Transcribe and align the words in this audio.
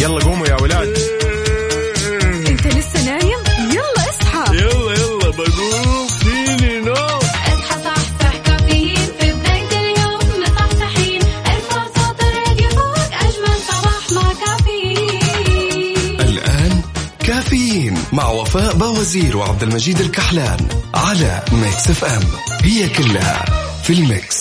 يلا 0.00 0.24
قوموا 0.24 0.46
يا 0.46 0.56
ولاد. 0.62 0.98
انت 2.48 2.66
لسه 2.66 3.04
نايم؟ 3.04 3.40
يلا 3.70 4.08
اصحى. 4.10 4.56
يلا 4.56 4.92
يلا 4.92 5.30
بقوم 5.30 6.08
فيني 6.08 6.80
نو. 6.80 6.92
اصحى 6.92 7.76
صحصح 7.84 8.36
كافيين. 8.46 8.96
في 9.20 9.32
بداية 9.32 9.72
اليوم 9.80 10.20
مصحصحين 10.42 11.20
ارفع 11.46 11.84
صوت 11.96 12.20
الراديو 12.22 12.68
فوق 12.68 12.98
أجمل 13.20 13.56
صباح 13.68 14.12
مع 14.12 14.32
كافيين. 14.46 16.20
الآن 16.20 16.82
كافيين 17.26 17.94
مع 18.12 18.28
وفاء 18.28 18.74
بوازير 18.74 19.36
وعبد 19.36 19.62
المجيد 19.62 20.00
الكحلان 20.00 20.68
على 20.94 21.42
ميكس 21.52 21.90
اف 21.90 22.04
ام. 22.04 22.22
هي 22.62 22.88
كلها 22.88 23.44
في 23.82 23.92
الميكس. 23.92 24.39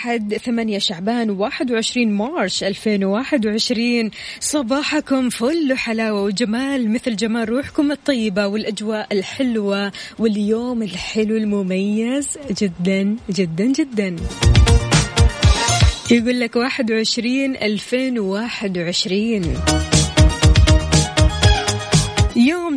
الأحد 0.00 0.36
8 0.36 0.78
شعبان 0.78 1.30
21 1.30 2.12
مارش 2.12 2.64
2021 2.64 4.10
صباحكم 4.40 5.28
فل 5.28 5.72
وحلاوة 5.72 6.22
وجمال 6.22 6.92
مثل 6.92 7.16
جمال 7.16 7.48
روحكم 7.48 7.92
الطيبة 7.92 8.46
والأجواء 8.46 9.06
الحلوة 9.12 9.92
واليوم 10.18 10.82
الحلو 10.82 11.36
المميز. 11.36 12.38
جدا 12.50 13.16
جدا 13.30 13.64
جدا. 13.64 14.16
يقول 16.10 16.40
لك 16.40 16.56
21 16.56 17.56
2021 17.56 19.44
يوم 19.44 19.89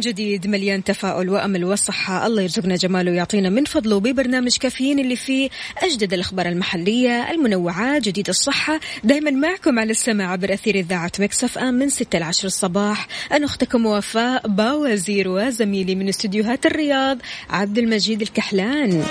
جديد 0.03 0.48
مليان 0.48 0.83
تفاؤل 0.83 1.30
وأمل 1.30 1.66
وصحة. 1.66 2.28
الله 2.28 2.41
يرزقنا 2.41 2.75
جماله 2.75 3.11
ويعطينا 3.11 3.50
من 3.50 3.66
فضله 3.66 4.00
ببرنامج 4.00 4.58
كافيين 4.58 5.00
اللي 5.00 5.16
فيه 5.16 5.50
أجدد 5.78 6.14
الأخبار 6.14 6.45
المحلية 6.45 7.31
المنوعات 7.31 8.02
جديد 8.02 8.30
الصحة. 8.30 8.80
دائما 9.03 9.31
معكم 9.31 9.80
على 9.80 9.91
السماع 9.91 10.31
عبر 10.31 10.53
أثير 10.53 10.75
إذاعة 10.75 11.11
مكسف 11.19 11.58
أم 11.58 11.73
من 11.73 11.89
6 11.89 12.19
ل 12.19 12.23
10 12.23 12.47
الصباح. 12.47 13.08
أنا 13.31 13.45
أختكم 13.45 13.86
وفاء 13.86 14.47
باوزير 14.47 15.30
وزميلي 15.30 15.95
من 15.95 16.09
استديوهات 16.09 16.66
الرياض 16.66 17.17
عبد 17.50 17.78
المجيد 17.78 18.22
الكحلان. 18.22 19.03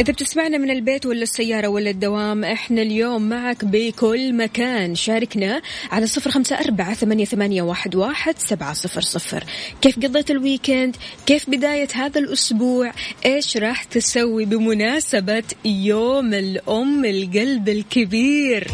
إذا 0.00 0.12
بتسمعنا 0.12 0.58
من 0.58 0.70
البيت 0.70 1.06
ولا 1.06 1.22
السيارة 1.22 1.68
ولا 1.68 1.90
الدوام 1.90 2.44
إحنا 2.44 2.82
اليوم 2.82 3.28
معك 3.28 3.64
بكل 3.64 4.34
مكان. 4.34 4.94
شاركنا 4.94 5.62
على 5.90 6.06
صفر 6.06 6.30
خمسة 6.30 6.56
أربعة 6.56 6.94
ثمانية, 6.94 7.62
واحد 7.62 8.38
سبعة 8.38 8.72
صفر 8.72 9.00
صفر. 9.00 9.44
كيف 9.82 9.96
قضيت 9.96 10.30
الويكند؟ 10.30 10.96
كيف 11.26 11.50
بداية 11.50 11.88
هذا 11.94 12.20
الأسبوع؟ 12.20 12.92
إيش 13.26 13.56
راح 13.56 13.84
تسوي 13.84 14.44
بمناسبة 14.44 15.44
يوم 15.64 16.34
الأم 16.34 17.04
القلب 17.04 17.68
الكبير؟ 17.68 18.66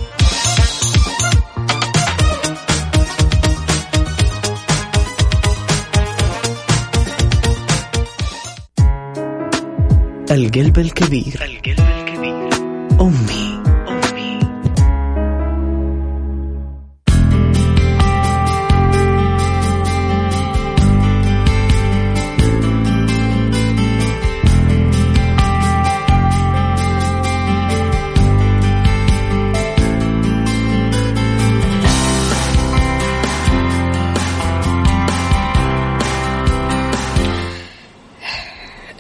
القلب 10.31 10.79
الكبير. 10.79 11.39
القلب 11.43 11.79
الكبير 11.79 12.49
أمي 13.01 13.63
أمي. 13.89 14.41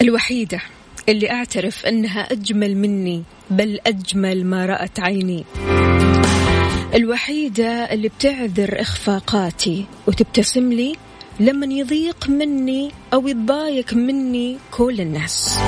الوحيدة. 0.00 0.60
اللي 1.08 1.30
أعترف 1.30 1.86
أنها 1.86 2.32
أجمل 2.32 2.76
مني 2.76 3.22
بل 3.50 3.80
أجمل 3.86 4.46
ما 4.46 4.66
رأت 4.66 5.00
عيني. 5.00 5.44
الوحيدة 6.94 7.68
اللي 7.92 8.08
بتعذر 8.08 8.80
إخفاقاتي 8.80 9.84
وتبتسم 10.06 10.72
لي 10.72 10.96
لما 11.40 11.66
يضيق 11.66 12.28
مني 12.28 12.90
أو 13.12 13.28
يتضايق 13.28 13.94
مني 13.94 14.56
كل 14.70 15.00
الناس. 15.00 15.58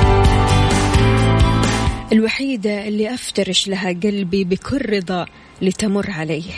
الوحيدة 2.12 2.88
اللي 2.88 3.15
أفترش 3.15 3.69
لها 3.69 3.88
قلبي 3.88 4.44
بكل 4.44 4.93
رضا 4.93 5.27
لتمر 5.62 6.10
عليه. 6.10 6.53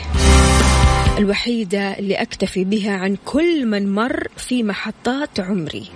الوحيدة 1.17 1.99
اللي 1.99 2.15
أكتفي 2.15 2.63
بها 2.63 2.91
عن 2.91 3.17
كل 3.25 3.65
من 3.65 3.93
مر 3.93 4.27
في 4.37 4.63
محطات 4.63 5.39
عمري. 5.39 5.87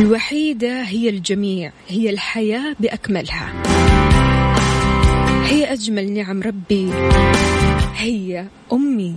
الوحيدة 0.00 0.82
هي 0.82 1.08
الجميع 1.08 1.72
هي 1.88 2.10
الحياة 2.10 2.76
بأكملها. 2.80 3.52
هي 5.46 5.72
أجمل 5.72 6.12
نعم 6.12 6.42
ربي 6.42 6.90
هي 7.96 8.46
أمي. 8.72 9.16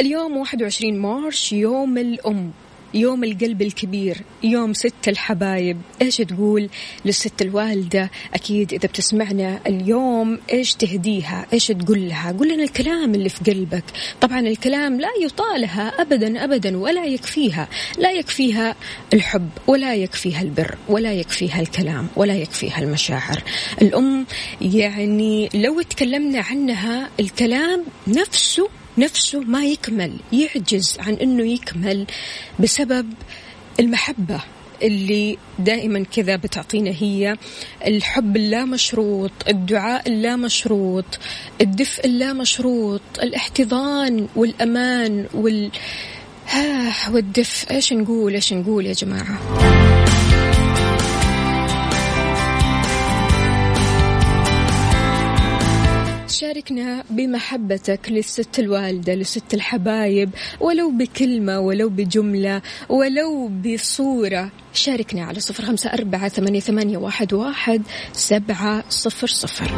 اليوم 0.00 0.36
21 0.36 0.98
مارش 0.98 1.52
يوم 1.52 1.98
الأم. 1.98 2.50
يوم 2.94 3.24
القلب 3.24 3.62
الكبير 3.62 4.16
يوم 4.42 4.72
ست 4.72 5.08
الحبايب. 5.08 5.78
إيش 6.02 6.16
تقول 6.16 6.68
للست 7.04 7.42
الوالدة؟ 7.42 8.10
أكيد 8.34 8.72
إذا 8.72 8.88
بتسمعنا 8.88 9.60
اليوم 9.66 10.38
إيش 10.52 10.74
تهديها؟ 10.74 11.46
إيش 11.52 11.66
تقول 11.66 12.08
لها؟ 12.08 12.32
قول 12.32 12.48
لنا 12.48 12.62
الكلام 12.62 13.14
اللي 13.14 13.28
في 13.28 13.52
قلبك. 13.52 13.84
طبعا 14.20 14.40
الكلام 14.40 15.00
لا 15.00 15.08
يطالها 15.22 15.88
ابدا 15.88 16.44
ابدا 16.44 16.78
ولا 16.78 17.04
يكفيها. 17.04 17.68
لا 17.98 18.12
يكفيها 18.12 18.76
الحب 19.12 19.48
ولا 19.66 19.94
يكفيها 19.94 20.42
البر 20.42 20.74
ولا 20.88 21.12
يكفيها 21.12 21.60
الكلام 21.60 22.08
ولا 22.16 22.34
يكفيها 22.34 22.78
المشاعر. 22.78 23.42
الأم 23.82 24.26
يعني 24.60 25.48
لو 25.54 25.82
تكلمنا 25.82 26.40
عنها 26.40 27.10
الكلام 27.20 27.84
نفسه 28.08 28.68
نفسه 28.98 29.40
ما 29.40 29.64
يكمل 29.64 30.12
يعجز 30.32 30.96
عن 31.00 31.14
إنه 31.14 31.44
يكمل 31.52 32.06
بسبب 32.58 33.12
المحبة 33.80 34.40
اللي 34.82 35.38
دائما 35.58 36.04
كذا 36.04 36.36
بتعطينا 36.36 36.90
هي 36.90 37.36
الحب 37.86 38.36
اللا 38.36 38.64
مشروط 38.64 39.30
الدعاء 39.48 40.08
اللا 40.08 40.36
مشروط 40.36 41.04
الدفء 41.60 42.06
اللا 42.06 42.32
مشروط 42.32 43.00
الاحتضان 43.22 44.28
والأمان 44.36 45.26
وال 45.34 45.70
ها 46.48 46.92
والدفء. 47.10 47.70
إيش 47.70 47.92
نقول؟ 47.92 48.34
إيش 48.34 48.52
نقول 48.52 48.86
يا 48.86 48.92
جماعة؟ 48.92 50.01
شاركنا 56.32 57.04
بمحبتك 57.10 58.00
للست 58.08 58.58
الوالدة 58.58 59.14
للست 59.14 59.54
الحبايب 59.54 60.30
ولو 60.60 60.90
بكلمة 60.90 61.60
ولو 61.60 61.88
بجملة 61.88 62.62
ولو 62.88 63.48
بصورة. 63.48 64.50
شاركنا 64.74 65.24
على 65.24 65.40
صفر 65.40 65.64
خمسة 65.64 65.92
أربعة 65.92 66.28
ثمانية, 66.28 66.98
واحد, 67.32 67.82
سبعة 68.12 68.84
صفر 68.88 69.26
صفر. 69.26 69.70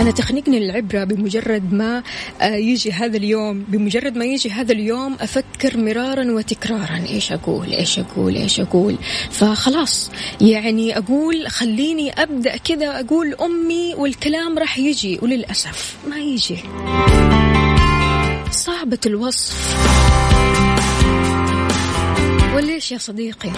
أنا 0.00 0.10
تخنقني 0.10 0.58
العبرة 0.58 1.04
بمجرد 1.04 1.72
ما 1.74 2.02
يجي 2.42 2.92
هذا 2.92 3.16
اليوم. 3.16 3.64
بمجرد 3.68 4.16
ما 4.16 4.24
يجي 4.24 4.50
هذا 4.50 4.72
اليوم 4.72 5.16
أفكر 5.20 5.76
مرارا 5.76 6.32
وتكرارا. 6.32 7.04
إيش 7.08 7.32
أقول؟ 7.32 7.72
إيش 7.72 7.98
أقول؟ 7.98 8.36
إيش 8.36 8.60
أقول؟ 8.60 8.96
فخلاص 9.30 10.10
يعني 10.40 10.98
أقول 10.98 11.48
خليني 11.48 12.12
أبدأ 12.12 12.56
كذا. 12.56 13.00
أقول 13.00 13.34
أمي 13.34 13.94
والكلام 13.94 14.58
راح 14.58 14.78
يجي. 14.78 15.18
وللأسف 15.42 15.96
ما 16.08 16.18
يجي. 16.18 16.64
صعبة 18.50 18.98
الوصف. 19.06 19.76
وليش 22.54 22.92
يا 22.92 22.98
صديقي؟ 22.98 23.50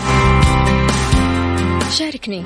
شاركني. 1.90 2.44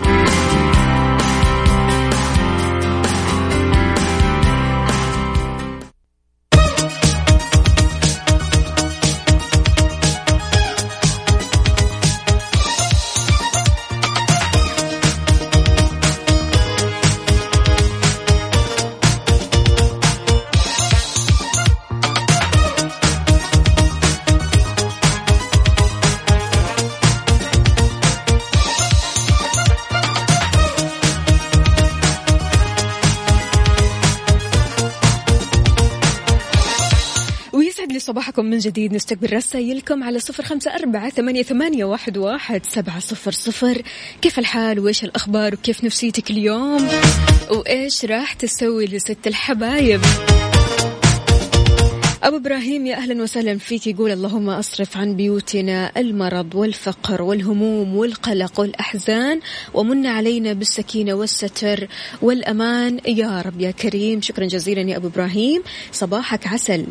صباحكم 38.08 38.44
من 38.44 38.58
جديد. 38.58 38.94
نستقبل 38.94 39.32
رسائلكم 39.32 40.05
على 40.05 40.19
صفر 40.19 40.43
خمسة 40.43 40.75
أربعة 40.75 41.10
ثمانية, 41.10 41.43
ثمانية 41.43 41.84
واحد, 41.84 42.19
واحد 42.19 42.66
سبعة 42.66 42.99
صفر 42.99 43.32
صفر. 43.32 43.82
كيف 44.22 44.38
الحال؟ 44.38 44.81
وإيش 44.81 45.05
الأخبار؟ 45.05 45.55
وكيف 45.55 45.84
نفسيتك 45.84 46.31
اليوم؟ 46.31 46.88
وإيش 47.50 48.05
راح 48.05 48.32
تسوي 48.32 48.84
لست 48.84 49.26
الحبايب؟ 49.26 50.00
أبو 52.22 52.37
إبراهيم 52.37 52.87
يا 52.87 52.96
أهلا 52.96 53.22
وسهلا 53.22 53.58
فيك. 53.58 53.87
يقول 53.87 54.11
اللهم 54.11 54.50
أصرف 54.50 54.96
عن 54.96 55.16
بيوتنا 55.16 55.93
المرض 55.96 56.54
والفقر 56.54 57.22
والهموم 57.22 57.96
والقلق 57.96 58.61
والأحزان 58.61 59.40
ومن 59.75 60.06
علينا 60.06 60.52
بالسكينة 60.52 61.14
والستر 61.14 61.88
والأمان. 62.22 63.00
يا 63.06 63.43
رب 63.46 63.61
يا 63.61 63.70
كريم. 63.70 64.20
شكرا 64.20 64.46
جزيلا 64.46 64.81
يا 64.81 64.96
أبو 64.96 65.06
إبراهيم. 65.06 65.62
صباحك 65.93 66.46
عسل. 66.46 66.87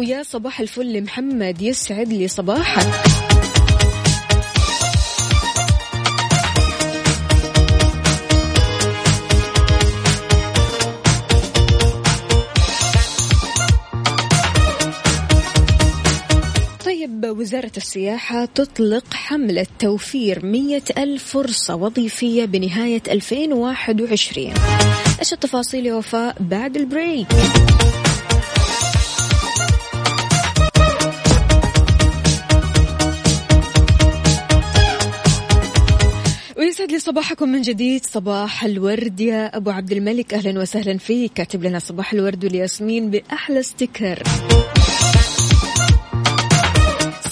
ويا 0.00 0.22
صباح 0.22 0.60
الفل 0.60 1.02
محمد 1.02 1.62
يسعد 1.62 2.08
لي 2.12 2.28
صباحك. 2.28 2.86
طيب 16.84 17.24
وزارة 17.24 17.72
السياحة 17.76 18.44
تطلق 18.44 19.14
حملة 19.14 19.66
توفير 19.78 20.46
مية 20.46 20.82
ألف 20.98 21.24
فرصة 21.24 21.74
وظيفية 21.74 22.44
بنهاية 22.44 23.02
2021 23.08 24.52
إيش 25.20 25.32
التفاصيل 25.32 25.86
يا 25.86 25.94
وفاء؟ 25.94 26.36
بعد 26.40 26.76
ال 26.76 26.83
break. 26.83 27.26
صباحكم 37.00 37.48
من 37.48 37.62
جديد. 37.62 38.06
صباح 38.06 38.64
الورد 38.64 39.20
يا 39.20 39.56
أبو 39.56 39.70
عبد 39.70 39.92
الملك. 39.92 40.34
أهلا 40.34 40.60
وسهلا 40.60 40.98
فيك. 40.98 41.32
كاتب 41.32 41.64
لنا 41.64 41.78
صباح 41.78 42.12
الورد 42.12 42.44
والياسمين 42.44 43.10
بأحلى 43.10 43.62
sticker 43.62 44.22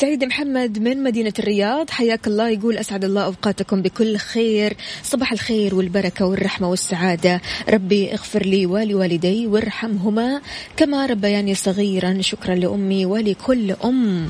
سعيد 0.00 0.25
محمد 0.25 0.79
من 0.79 1.03
مدينة 1.03 1.32
الرياض. 1.38 1.91
حياك 1.91 2.26
الله. 2.26 2.49
يقول 2.49 2.79
أسعد 2.79 3.05
الله 3.05 3.25
أوقاتكم 3.25 3.82
بكل 3.82 4.17
خير. 4.17 4.76
صباح 5.03 5.32
الخير 5.32 5.75
والبركة 5.75 6.26
والرحمة 6.26 6.70
والسعادة. 6.70 7.41
ربي 7.69 8.12
اغفر 8.12 8.43
لي 8.43 8.67
ولوالدي 8.67 9.47
وارحمهما. 9.47 10.41
كما 10.76 11.06
ربياني 11.06 11.55
صغيرا. 11.55 12.20
شكرا 12.20 12.55
لأمي 12.55 13.06
ولكل 13.06 13.73
أم. 13.85 14.29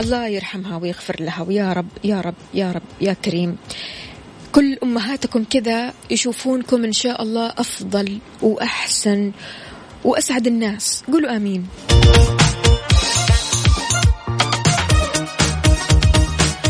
الله 0.00 0.26
يرحمها 0.26 0.76
ويغفر 0.76 1.16
لها 1.20 1.42
ويا 1.42 1.72
رب 1.72 1.88
يا 2.04 2.20
رب 2.20 2.34
يا 2.54 2.72
رب 2.72 2.82
يا 3.00 3.12
كريم. 3.12 3.56
كل 4.52 4.78
أمهاتكم 4.82 5.44
كذا 5.44 5.92
يشوفونكم 6.10 6.84
إن 6.84 6.92
شاء 6.92 7.22
الله 7.22 7.52
أفضل 7.58 8.18
وأحسن 8.42 9.32
وأسعد 10.04 10.46
الناس. 10.46 11.02
قولوا 11.12 11.36
آمين. 11.36 11.66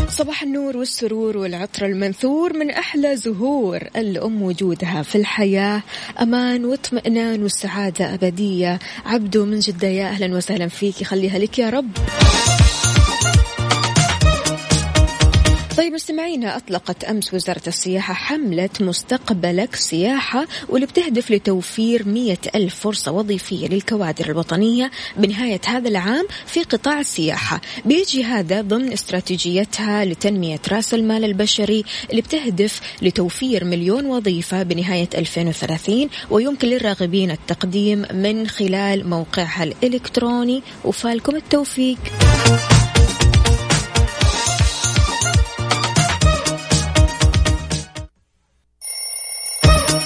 صباح 0.09 0.43
النور 0.43 0.77
والسرور 0.77 1.37
والعطر 1.37 1.85
المنثور 1.85 2.53
من 2.53 2.71
أحلى 2.71 3.17
زهور. 3.17 3.77
الأم 3.95 4.41
وجودها 4.41 5.01
في 5.01 5.15
الحياة 5.15 5.83
أمان 6.21 6.65
واطمئنان 6.65 7.43
والسعادة 7.43 8.13
أبدية. 8.13 8.79
عبدو 9.05 9.45
من 9.45 9.59
جدة 9.59 9.87
يا 9.87 10.07
أهلا 10.07 10.35
وسهلا 10.35 10.67
فيك 10.67 11.03
خليها 11.03 11.39
لك 11.39 11.59
يا 11.59 11.69
رب. 11.69 11.91
طيب 15.77 15.93
مستمعينا 15.93 16.57
أطلقت 16.57 17.03
أمس 17.03 17.33
وزارة 17.33 17.61
السياحة 17.67 18.13
حملة 18.13 18.69
مستقبلك 18.79 19.75
سياحة 19.75 20.47
واللي 20.69 20.87
بتهدف 20.87 21.31
لتوفير 21.31 22.07
مية 22.07 22.37
ألف 22.55 22.75
فرصة 22.75 23.11
وظيفية 23.11 23.67
للكوادر 23.67 24.29
الوطنية 24.29 24.91
بنهاية 25.17 25.61
هذا 25.65 25.87
العام 25.89 26.27
في 26.45 26.63
قطاع 26.63 26.99
السياحة. 26.99 27.61
بيجي 27.85 28.23
هذا 28.23 28.61
ضمن 28.61 28.93
استراتيجيتها 28.93 30.05
لتنمية 30.05 30.59
رأس 30.71 30.93
المال 30.93 31.25
البشري 31.25 31.83
اللي 32.09 32.21
بتهدف 32.21 32.81
لتوفير 33.01 33.65
مليون 33.65 34.05
وظيفة 34.05 34.63
بنهاية 34.63 35.09
2030 35.15 36.09
ويمكن 36.31 36.67
للراغبين 36.67 37.31
التقديم 37.31 38.05
من 38.13 38.47
خلال 38.47 39.09
موقعها 39.09 39.63
الإلكتروني. 39.63 40.63
وفالكم 40.85 41.35
التوفيق. 41.35 41.97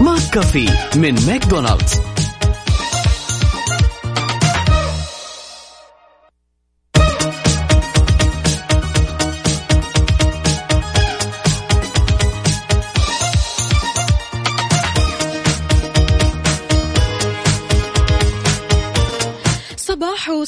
McCafé 0.00 0.68
من 0.96 1.14
ماكدونالدز. 1.26 2.13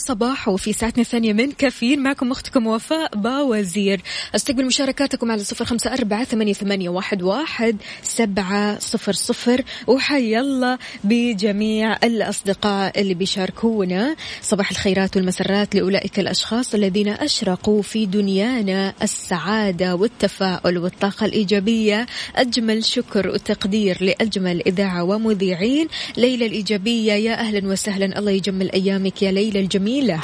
صباحو 0.07 0.37
صباحو 0.47 0.57
في 0.57 0.73
ساعتنا 0.73 1.03
الثانية 1.03 1.33
من 1.33 1.53
كافيين 1.53 2.03
معكم 2.03 2.31
أختكم 2.31 2.67
وفاء 2.67 3.17
باوزير. 3.17 4.01
أستقبل 4.35 4.67
مشاركاتكم 4.67 5.31
على 5.31 5.45
صفر 5.45 5.65
خمسة 5.65 5.93
أربعة 5.93 6.25
ثمانية, 6.25 6.89
واحد, 6.89 7.23
واحد 7.23 7.77
سبعة 8.03 8.79
صفر 8.79 9.13
صفر. 9.13 9.63
وحي 9.87 10.41
الله 10.41 10.79
بجميع 11.05 11.97
الأصدقاء 12.05 13.01
اللي 13.01 13.15
بيشاركونا. 13.15 14.17
صباح 14.43 14.71
الخيرات 14.71 15.17
والمسرات 15.17 15.75
لأولئك 15.75 16.21
الأشخاص 16.21 16.75
الذين 16.75 17.09
أشرقوا 17.09 17.83
في 17.83 18.07
دنيانا 18.07 18.95
السعادة 19.03 19.95
والتفاؤل 19.95 20.79
والطاقة 20.79 21.27
الإيجابية. 21.27 22.07
أجمل 22.37 22.85
شكر 22.85 23.29
وتقدير 23.29 24.05
لأجمل 24.05 24.63
إذاعة 24.67 25.03
ومذيعين. 25.03 25.89
ليلى 26.17 26.47
الإيجابية 26.47 27.13
يا 27.13 27.35
أهلا 27.35 27.69
وسهلا. 27.69 28.19
الله 28.19 28.31
يجمل 28.31 28.73
أيامك 28.73 29.23
يا 29.23 29.33
ليلى 29.33 29.61
الجميلة 29.97 30.21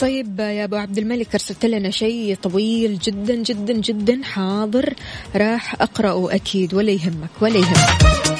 طيب 0.00 0.40
يا 0.40 0.64
أبو 0.64 0.76
عبد 0.76 0.98
الملك 0.98 1.28
أرسلت 1.34 1.66
لنا 1.66 1.90
شيء 1.90 2.34
طويل 2.42 2.98
جدا 2.98 3.34
جدا 3.34 3.72
جدا 3.72 4.20
حاضر. 4.24 4.94
راح 5.36 5.82
أقرأه 5.82 6.34
أكيد 6.34 6.74
ولا 6.74 6.90
يهمك 6.90 7.30
ولا 7.40 7.56
يهمك. 7.56 8.37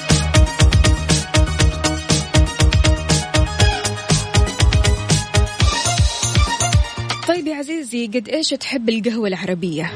عزيزي 7.98 8.18
قد 8.18 8.28
إيش 8.28 8.48
تحب 8.48 8.88
القهوة 8.88 9.28
العربية؟ 9.28 9.90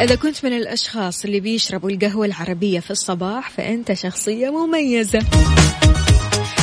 إذا 0.00 0.14
كنت 0.14 0.44
من 0.44 0.52
الأشخاص 0.52 1.24
اللي 1.24 1.40
بيشربوا 1.40 1.90
القهوة 1.90 2.26
العربية 2.26 2.80
في 2.80 2.90
الصباح 2.90 3.50
فأنت 3.50 3.92
شخصية 3.92 4.50
مميزة 4.50 5.18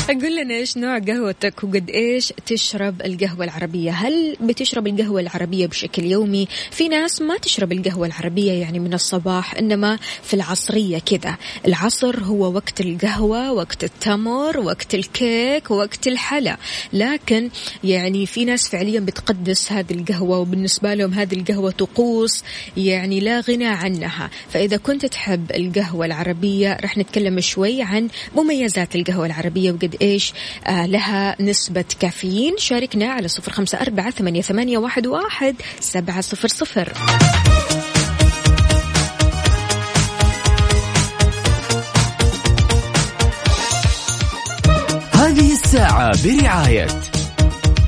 قول 0.08 0.36
لنا 0.36 0.54
إيش 0.54 0.78
نوع 0.78 1.00
قهوتك 1.00 1.64
وقد 1.64 1.90
إيش 1.90 2.34
تشرب 2.46 3.02
القهوة 3.02 3.44
العربية؟ 3.44 3.92
هل 3.92 4.38
بتشرب 4.42 4.88
القهوة 4.88 5.22
العربية 5.22 5.68
بشكل 5.68 6.04
يومي؟ 6.04 6.48
في 6.72 6.88
ناس 6.88 7.22
ما 7.22 7.38
تشرب 7.38 7.72
القهوة 7.72 8.08
العربية 8.08 8.52
يعني 8.52 8.80
من 8.80 8.94
الصباح 8.94 9.56
إنما 9.56 10.00
في 10.24 10.34
العصرية 10.34 11.00
كذا 11.00 11.36
العصر 11.68 12.20
هو 12.24 12.54
وقت 12.54 12.82
القهوة 12.82 13.52
وقت 13.52 13.84
التمر 13.84 14.60
وقت 14.60 14.96
الكيك 14.96 15.72
وقت 15.72 16.08
الحلا. 16.08 16.58
لكن 16.94 17.50
يعني 17.84 18.26
في 18.26 18.46
ناس 18.46 18.70
فعليا 18.70 19.00
بتقدس 19.00 19.72
هذه 19.72 19.94
القهوة 19.94 20.40
وبالنسبة 20.40 20.94
لهم 20.94 21.14
هذه 21.14 21.36
القهوة 21.36 21.72
طقوس 21.72 22.44
يعني 22.78 23.20
لا 23.20 23.40
غنى 23.40 23.68
عنها. 23.68 24.30
فإذا 24.50 24.78
كنت 24.78 25.06
تحب 25.06 25.52
القهوة 25.52 26.06
العربية 26.06 26.78
رح 26.84 26.98
نتكلم 26.98 27.40
شوي 27.40 27.82
عن 27.82 28.08
مميزات 28.36 28.96
القهوة 28.96 29.26
العربية 29.26 29.72
وقد 29.72 29.93
إيش؟ 30.02 30.34
آه 30.68 30.86
لها 30.86 31.36
نسبة 31.42 31.86
كافيين. 32.00 32.58
شاركنا 32.58 33.12
على 33.12 33.28
صفر 33.28 33.52
خمسة 33.52 33.82
أربعة 33.82 34.12
ثمانية, 34.12 34.42
واحد 35.08 35.56
سبعة 35.80 36.22
صفر 36.22 36.48
صفر. 36.48 36.94
هذه 45.14 45.52
الساعة 45.52 46.24
برعاية 46.24 46.88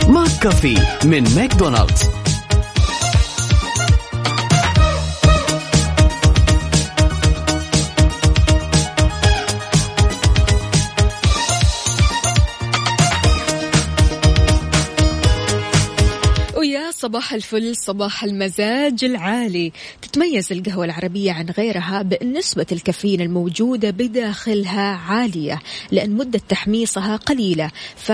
McCafé 0.07 0.77
من 1.05 1.23
ماكدونالدز. 1.35 2.24
صباح 17.05 17.33
الفل 17.33 17.75
صباح 17.75 18.23
المزاج 18.23 19.03
العالي. 19.03 19.71
تتميز 20.01 20.51
القهوة 20.51 20.85
العربية 20.85 21.31
عن 21.31 21.45
غيرها 21.57 22.01
بأن 22.01 22.33
نسبة 22.33 22.65
الكافيين 22.71 23.21
الموجودة 23.21 23.91
بداخلها 23.91 24.95
عالية 24.95 25.59
لأن 25.91 26.11
مدة 26.11 26.41
تحميصها 26.49 27.15
قليلة. 27.15 27.71
ف 27.95 28.11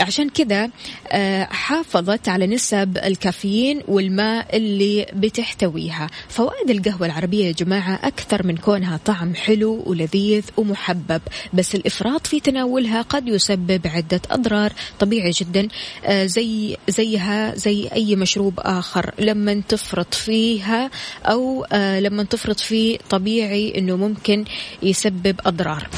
عشان 0.00 0.28
كذا 0.28 0.70
آه، 1.12 1.44
حافظت 1.44 2.28
على 2.28 2.46
نسب 2.46 2.98
الكافيين 3.04 3.82
والماء 3.88 4.56
اللي 4.56 5.06
بتحتويها. 5.12 6.06
فوائد 6.28 6.70
القهوة 6.70 7.06
العربية 7.06 7.46
يا 7.46 7.52
جماعة 7.52 8.00
أكثر 8.02 8.46
من 8.46 8.56
كونها 8.56 9.00
طعم 9.04 9.34
حلو 9.34 9.82
ولذيذ 9.86 10.44
ومحبب 10.56 11.20
بس 11.52 11.74
الإفراط 11.74 12.26
في 12.26 12.40
تناولها 12.40 13.02
قد 13.02 13.28
يسبب 13.28 13.80
عدة 13.86 14.20
أضرار 14.30 14.72
طبيعي 15.00 15.30
جدا 15.30 15.68
آه، 16.04 16.26
زي 16.26 16.76
زيها 16.88 17.54
زي 17.56 17.88
أي 17.92 18.16
مشروب 18.16 18.54
آخر. 18.60 19.14
لما 19.18 19.62
تفرط 19.68 20.14
فيها 20.14 20.90
أو 21.24 21.66
آه، 21.72 22.00
لما 22.00 22.22
تفرط 22.22 22.60
فيه 22.60 22.98
طبيعي 23.10 23.78
أنه 23.78 23.96
ممكن 23.96 24.44
يسبب 24.82 25.40
أضرار. 25.46 25.88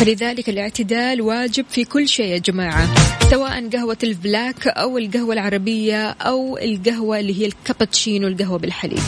فلذلك 0.00 0.48
الاعتدال 0.48 1.22
واجب 1.22 1.64
في 1.70 1.84
كل 1.84 2.08
شيء 2.08 2.26
يا 2.26 2.38
جماعة 2.38 2.88
سواء 3.30 3.68
قهوة 3.68 3.98
البلاك 4.02 4.66
أو 4.66 4.98
القهوة 4.98 5.32
العربية 5.32 6.10
أو 6.10 6.58
القهوة 6.58 7.20
اللي 7.20 7.40
هي 7.40 7.46
الكابتشينو 7.46 8.28
القهوة 8.28 8.58
بالحليب. 8.58 8.98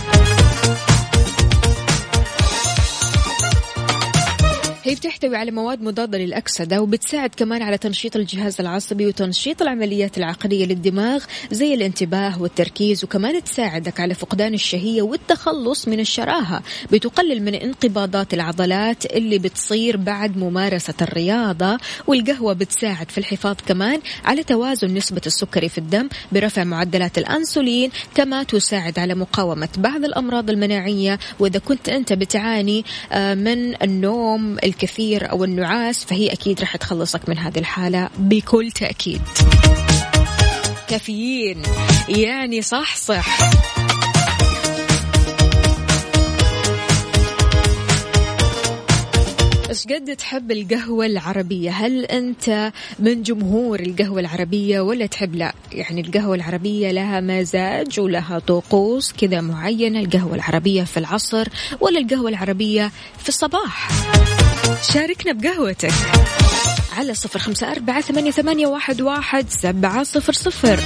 هي 4.91 4.95
بتحتوي 4.95 5.37
على 5.37 5.51
مواد 5.51 5.83
مضادة 5.83 6.19
للأكسدة 6.19 6.83
وبتساعد 6.83 7.31
كمان 7.37 7.63
على 7.63 7.79
تنشيط 7.79 8.17
الجهاز 8.17 8.61
العصبي 8.61 9.07
وتنشيط 9.07 9.63
العمليات 9.63 10.19
العقلية 10.19 10.67
للدماغ 10.67 11.25
زي 11.51 11.75
الانتباه 11.75 12.43
والتركيز 12.43 13.05
وكمان 13.05 13.45
تساعدك 13.45 14.01
على 14.01 14.15
فقدان 14.15 14.55
الشهية 14.55 15.03
والتخلص 15.03 15.89
من 15.89 16.01
الشراهة 16.01 16.63
بتقلل 16.93 17.43
من 17.43 17.55
انقباضات 17.55 18.35
العضلات 18.35 19.07
اللي 19.07 19.39
بتصير 19.39 19.97
بعد 19.97 20.37
ممارسة 20.37 20.95
الرياضة. 21.03 21.79
والقهوة 22.07 22.53
بتساعد 22.53 23.11
في 23.11 23.19
الحفاظ 23.19 23.57
كمان 23.67 24.01
على 24.25 24.43
توازن 24.43 24.95
نسبة 24.95 25.23
السكري 25.27 25.69
في 25.69 25.79
الدم 25.79 26.09
برفع 26.33 26.65
معدلات 26.65 27.19
الأنسولين 27.19 27.91
كما 28.15 28.43
تساعد 28.43 28.99
على 28.99 29.15
مقاومة 29.15 29.69
بعض 29.79 30.05
الأمراض 30.05 30.51
المناعية. 30.51 31.19
وإذا 31.39 31.59
كنت 31.59 31.89
أنت 31.89 32.13
بتعاني 32.13 32.85
آه، 33.13 33.35
من 33.35 33.83
النوم 33.83 34.57
الكثير 34.83 35.31
أو 35.31 35.45
النعاس 35.45 36.05
فهي 36.05 36.33
أكيد 36.33 36.61
راح 36.61 36.77
تخلصك 36.77 37.29
من 37.29 37.39
هذه 37.39 37.59
الحالة 37.59 38.11
بكل 38.19 38.71
تأكيد 38.71 39.23
كافيين 40.89 41.63
يعني 42.09 42.63
صح 42.63 42.97
صح 42.97 43.39
إيش 49.71 49.87
قد 49.87 50.17
تحب 50.17 50.51
القهوة 50.51 51.07
العربية؟ 51.07 51.71
هل 51.71 52.05
أنت 52.05 52.73
من 52.99 53.23
جمهور 53.23 53.81
القهوة 53.81 54.21
العربية 54.21 54.81
ولا 54.81 55.07
تحب 55.07 55.35
لا؟ 55.35 55.53
يعني 55.73 56.01
القهوة 56.01 56.35
العربية 56.35 56.91
لها 56.91 57.21
مزاج 57.21 58.01
ولها 58.01 58.39
طقوس 58.39 59.13
كذا 59.13 59.41
معينة، 59.41 60.01
القهوة 60.01 60.35
العربية 60.35 60.83
في 60.83 60.97
العصر 60.97 61.49
ولا 61.81 62.01
القهوة 62.01 62.29
العربية 62.29 62.91
في 63.19 63.29
الصباح؟ 63.29 63.89
شاركنا 64.83 65.33
بقهوتك 65.33 65.93
على 66.99 67.15
صفر 67.15 67.39
خمسة 67.39 67.73
أربعة 67.73 68.01
ثمانية, 68.01 68.31
ثمانية 68.31 68.67
واحد, 68.67 69.03
واحد 69.03 69.47
سبعة 69.49 70.03
صفر 70.03 70.33
صفر. 70.33 70.81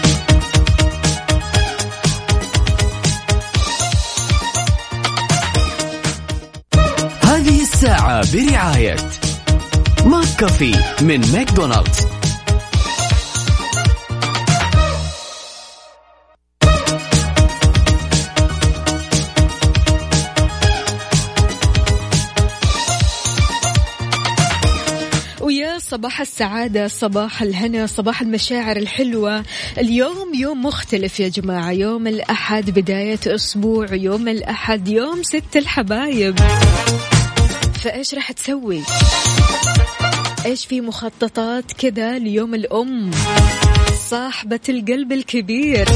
هذه 7.22 7.62
الساعة 7.62 8.32
برعاية 8.32 8.96
McCafé 10.06 10.74
من 11.00 11.32
ماكدونالدز. 11.32 12.13
صباح 25.94 26.20
السعادة 26.20 26.88
صباح 26.88 27.42
الهنا 27.42 27.86
صباح 27.86 28.20
المشاعر 28.22 28.76
الحلوة. 28.76 29.44
اليوم 29.78 30.34
يوم 30.34 30.64
مختلف 30.64 31.20
يا 31.20 31.28
جماعة. 31.28 31.70
يوم 31.70 32.06
الأحد 32.06 32.70
بداية 32.70 33.18
أسبوع 33.26 33.94
يوم 33.94 34.28
الأحد 34.28 34.88
يوم 34.88 35.22
ست 35.22 35.56
الحبايب. 35.56 36.38
فإيش 37.82 38.14
راح 38.14 38.32
تسوي؟ 38.32 38.82
إيش 40.44 40.66
في 40.66 40.80
مخططات 40.80 41.72
كذا 41.72 42.18
ليوم 42.18 42.54
الأم؟ 42.54 43.10
صاحبة 44.10 44.60
القلب 44.68 45.12
الكبير. 45.12 45.88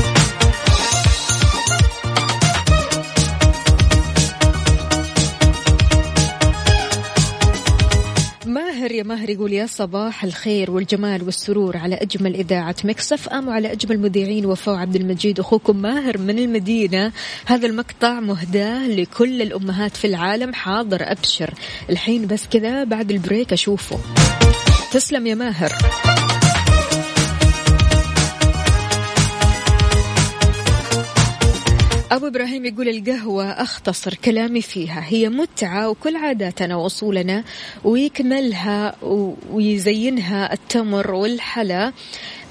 يا 8.98 9.02
ماهر 9.02 9.30
يقول 9.30 9.52
يا 9.52 9.66
صباح 9.66 10.24
الخير 10.24 10.70
والجمال 10.70 11.22
والسرور 11.22 11.76
على 11.76 11.94
أجمل 11.94 12.34
إذاعة 12.34 12.76
مكسف 12.84 13.28
أم 13.28 13.48
وعلى 13.48 13.72
أجمل 13.72 14.00
مذيعين 14.00 14.46
وفاء 14.46 14.74
عبد 14.74 14.96
المجيد. 14.96 15.40
أخوكم 15.40 15.76
ماهر 15.76 16.18
من 16.18 16.38
المدينة. 16.38 17.12
هذا 17.46 17.66
المقطع 17.66 18.20
مهداه 18.20 18.88
لكل 18.88 19.42
الأمهات 19.42 19.96
في 19.96 20.06
العالم 20.06 20.54
حاضر 20.54 20.98
أبشر. 21.02 21.54
الحين 21.90 22.26
بس 22.26 22.46
كذا 22.46 22.84
بعد 22.84 23.10
البريك 23.10 23.52
أشوفه. 23.52 23.98
تسلم 24.92 25.26
يا 25.26 25.34
ماهر. 25.34 25.72
أبو 32.12 32.26
إبراهيم 32.26 32.64
يقول 32.64 32.88
القهوة 32.88 33.44
أختصر 33.50 34.14
كلامي 34.14 34.62
فيها. 34.62 35.04
هي 35.06 35.28
متعة 35.28 35.88
وكل 35.88 36.16
عاداتنا 36.16 36.76
وأصولنا 36.76 37.44
ويكملها 37.84 38.94
ويزينها 39.52 40.52
التمر 40.52 41.10
والحلا 41.10 41.92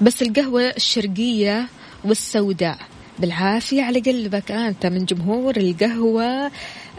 بس 0.00 0.22
القهوة 0.22 0.62
الشرقية 0.62 1.66
والسوداء. 2.04 2.78
بالعافية 3.18 3.82
على 3.82 4.00
قلبك. 4.00 4.50
آه، 4.50 4.68
أنت 4.68 4.86
من 4.86 5.04
جمهور 5.04 5.56
القهوة 5.56 6.50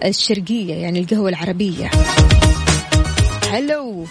الشرقية 0.05 0.73
يعني 0.73 0.99
القهوة 0.99 1.29
العربية. 1.29 1.89
حلو 3.51 4.05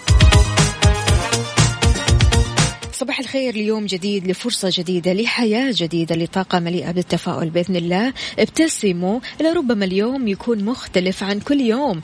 صباح 2.99 3.19
الخير 3.19 3.53
ليوم 3.53 3.85
جديد 3.85 4.27
لفرصة 4.27 4.69
جديدة 4.73 5.13
لحياة 5.13 5.73
جديدة 5.75 6.15
لطاقة 6.15 6.59
مليئة 6.59 6.91
بالتفاؤل 6.91 7.49
بإذن 7.49 7.75
الله. 7.75 8.13
ابتسموا 8.39 9.19
لربما 9.41 9.85
اليوم 9.85 10.27
يكون 10.27 10.63
مختلف 10.63 11.23
عن 11.23 11.39
كل 11.39 11.61
يوم. 11.61 12.01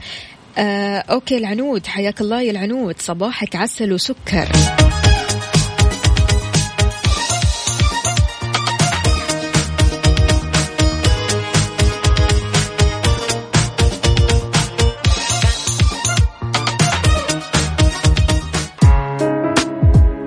آه 0.58 0.98
أوكي 0.98 1.38
العنود 1.38 1.88
حياك 1.88 2.22
الله 2.22 2.42
يا 2.42 2.52
العنود. 2.52 2.96
صباحك 3.00 3.56
عسل 3.56 3.94
وسكر. 3.94 4.48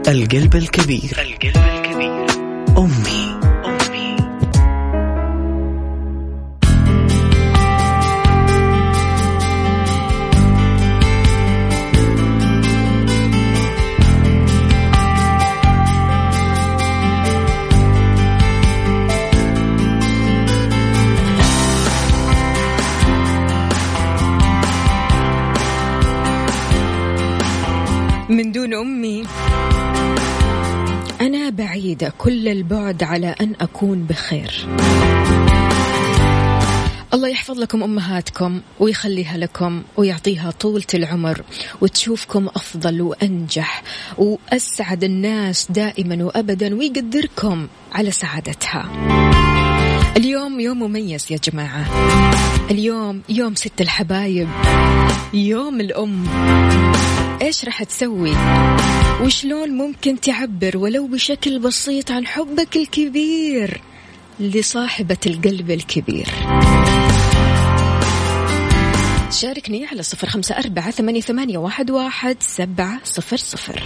القلب 0.09 0.57
الكبير. 0.57 1.17
القلب 1.19 1.57
الكبير 1.57 2.27
أمي 2.79 3.39
أمي. 3.65 4.17
من 28.29 28.53
دون 28.53 28.75
أمي. 28.75 29.23
بعيدة 31.59 32.13
كل 32.19 32.49
البعد 32.49 33.03
على 33.03 33.35
أن 33.41 33.53
أكون 33.61 34.05
بخير. 34.05 34.69
الله 37.15 37.29
يحفظ 37.29 37.59
لكم 37.59 37.83
أمهاتكم 37.83 38.61
ويخليها 38.81 39.37
لكم 39.37 39.83
ويعطيها 39.97 40.51
طولة 40.51 40.87
العمر 40.95 41.43
وتشوفكم 41.81 42.47
أفضل 42.47 43.03
وأنجح 43.03 43.83
وأسعد 44.19 45.05
الناس 45.05 45.67
دائما 45.71 46.25
وأبدا 46.25 46.75
ويقدركم 46.75 47.67
على 47.93 48.11
سعادتها. 48.11 48.89
اليوم 50.17 50.61
يوم 50.61 50.79
مميز 50.79 51.33
يا 51.33 51.39
جماعة. 51.51 51.87
اليوم 52.71 53.23
يوم 53.29 53.55
ست 53.55 53.81
الحبايب 53.81 54.49
يوم 55.35 55.81
الأم. 55.81 56.25
إيش 57.43 57.65
راح 57.65 57.83
تسوي؟ 57.83 58.35
وشلون 59.23 59.71
ممكن 59.71 60.21
تعبر 60.21 60.77
ولو 60.77 61.07
بشكل 61.07 61.59
بسيط 61.59 62.11
عن 62.11 62.27
حبك 62.27 62.77
الكبير 62.77 63.81
لصاحبة 64.41 65.17
القلب 65.27 65.71
الكبير. 65.71 66.27
شاركني 69.31 69.87
على 69.87 70.03
صفر 70.03 70.29
خمسة 70.29 70.59
أربعة 70.59 70.91
ثمانية, 70.91 71.21
ثمانية 71.21 71.59
واحد, 71.59 71.91
واحد 71.91 72.37
سبعة 72.41 73.01
صفر 73.05 73.37
صفر. 73.37 73.83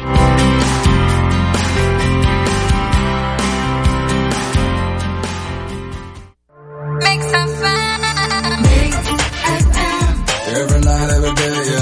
Every 10.63 10.81
night, 10.81 11.11
every 11.17 11.33
day, 11.41 11.59
and 11.81 11.82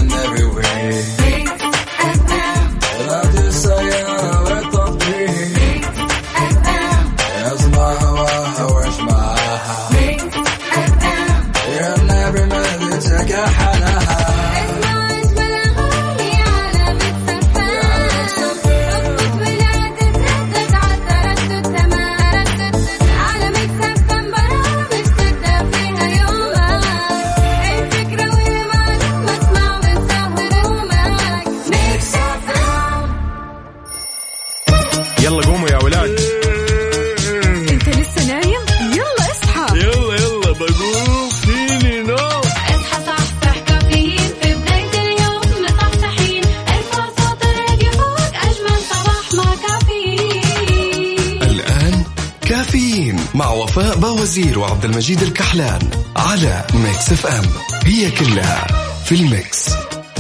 المجيد 54.91 55.23
الكحلان 55.23 55.79
على 56.17 56.65
Mix 56.75 57.13
FM. 57.13 57.45
هي 57.85 58.11
كلها 58.11 58.67
في 59.05 59.15
ال 59.15 59.26
Mix. 59.26 59.71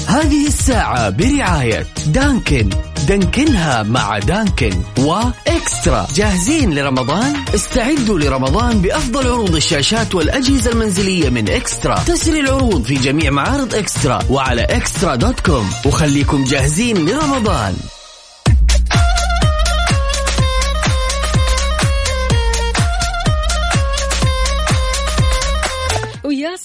هذه 0.06 0.46
الساعة 0.46 1.10
برعاية 1.10 1.86
Dunkin'. 2.06 2.70
دانكنها 3.08 3.82
مع 3.82 4.18
Dunkin' 4.18 4.82
و 4.98 5.14
eXtra. 5.14 6.06
جاهزين 6.14 6.74
لرمضان؟ 6.74 7.36
استعدوا 7.54 8.18
لرمضان 8.18 8.80
بأفضل 8.80 9.26
عروض 9.26 9.54
الشاشات 9.54 10.14
والأجهزة 10.14 10.70
المنزلية 10.70 11.30
من 11.30 11.50
eXtra. 11.50 11.98
تسري 11.98 12.40
العروض 12.40 12.82
في 12.84 12.94
جميع 12.94 13.30
معارض 13.30 13.74
eXtra 13.74 14.18
وعلى 14.30 14.62
eXtra 14.62 15.14
dot 15.14 15.40
com. 15.40 15.70
وخليكم 15.86 16.44
جاهزين 16.44 17.08
لرمضان. 17.08 17.76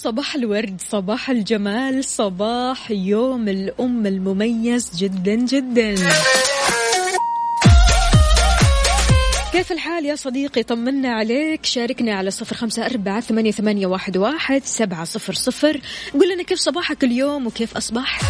صباح 0.05 0.35
الورد 0.35 0.81
صباح 0.89 1.29
الجمال 1.29 2.05
صباح 2.05 2.91
يوم 2.91 3.47
الأم 3.47 4.05
المميز 4.05 4.91
جدا 4.95 5.35
جدا. 5.35 5.95
كيف 9.51 9.71
الحال 9.71 10.05
يا 10.05 10.15
صديقي؟ 10.15 10.63
طمنا 10.63 11.13
عليك. 11.13 11.65
شاركنا 11.65 12.15
على 12.15 12.31
صفر 12.31 12.55
خمسة 12.55 12.85
أربعة 12.85 13.19
ثمانية, 13.19 13.51
ثمانية 13.51 13.87
واحد, 13.87 14.17
واحد 14.17 14.61
سبعة 14.65 15.03
صفر 15.03 15.33
صفر. 15.33 15.81
قل 16.13 16.33
لنا 16.33 16.43
كيف 16.43 16.59
صباحك 16.59 17.03
اليوم 17.03 17.47
وكيف 17.47 17.77
أصبحت؟ 17.77 18.23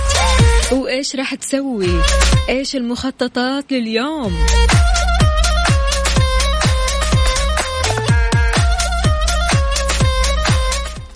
وإيش 0.72 1.16
راح 1.16 1.36
تسوي؟ 1.36 2.02
إيش 2.50 2.76
المخططات 2.76 3.72
لليوم؟ 3.72 4.34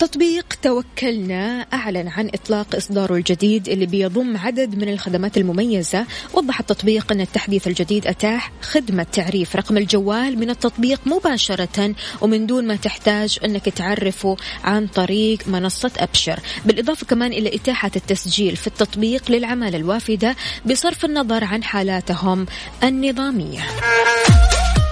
تطبيق 0.00 0.46
توكلنا 0.62 1.66
أعلن 1.72 2.08
عن 2.08 2.30
إطلاق 2.34 2.76
إصداره 2.76 3.14
الجديد 3.14 3.68
اللي 3.68 3.86
بيضم 3.86 4.36
عدد 4.36 4.74
من 4.74 4.88
الخدمات 4.88 5.36
المميزة. 5.36 6.06
وضح 6.34 6.60
التطبيق 6.60 7.12
أن 7.12 7.20
التحديث 7.20 7.66
الجديد 7.66 8.06
أتاح 8.06 8.52
خدمة 8.62 9.02
تعريف 9.02 9.56
رقم 9.56 9.76
الجوال 9.76 10.38
من 10.38 10.50
التطبيق 10.50 11.00
مباشرة 11.06 11.94
ومن 12.20 12.46
دون 12.46 12.66
ما 12.66 12.76
تحتاج 12.76 13.38
أنك 13.44 13.64
تعرفه 13.64 14.36
عن 14.64 14.86
طريق 14.86 15.48
منصة 15.48 15.92
أبشر. 15.98 16.40
بالإضافة 16.64 17.06
كمان 17.06 17.32
إلى 17.32 17.54
إتاحة 17.54 17.90
التسجيل 17.96 18.56
في 18.56 18.66
التطبيق 18.66 19.30
للعمالة 19.30 19.76
الوافدة 19.76 20.36
بصرف 20.66 21.04
النظر 21.04 21.44
عن 21.44 21.62
حالاتهم 21.64 22.46
النظامية. 22.84 23.60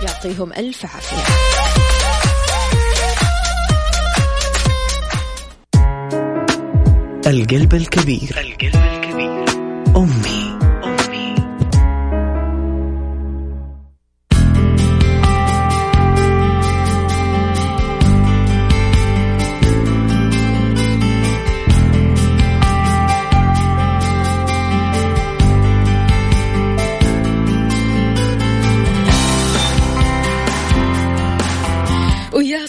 يعطيهم 0.03 0.53
ألف 0.53 0.87
عافية. 0.87 1.58
القلب 7.29 7.75
الكبير. 7.75 8.31
القلب 8.39 8.78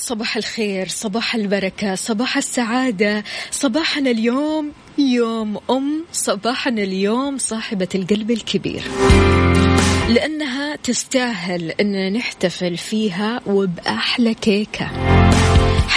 صباح 0.09 0.37
الخير 0.37 0.87
صباح 0.87 1.35
البركة 1.35 1.95
صباح 1.95 2.37
السعادة. 2.37 3.23
صباحنا 3.51 4.11
اليوم 4.11 4.71
يوم 4.97 5.57
أم 5.69 6.05
صباحنا 6.11 6.83
اليوم 6.83 7.37
صاحبة 7.37 7.87
القلب 7.95 8.31
الكبير. 8.31 8.83
لأنها 10.09 10.75
تستاهل 10.75 11.71
أن 11.71 12.13
نحتفل 12.13 12.77
فيها 12.77 13.41
وبأحلى 13.47 14.33
كيكة. 14.33 15.18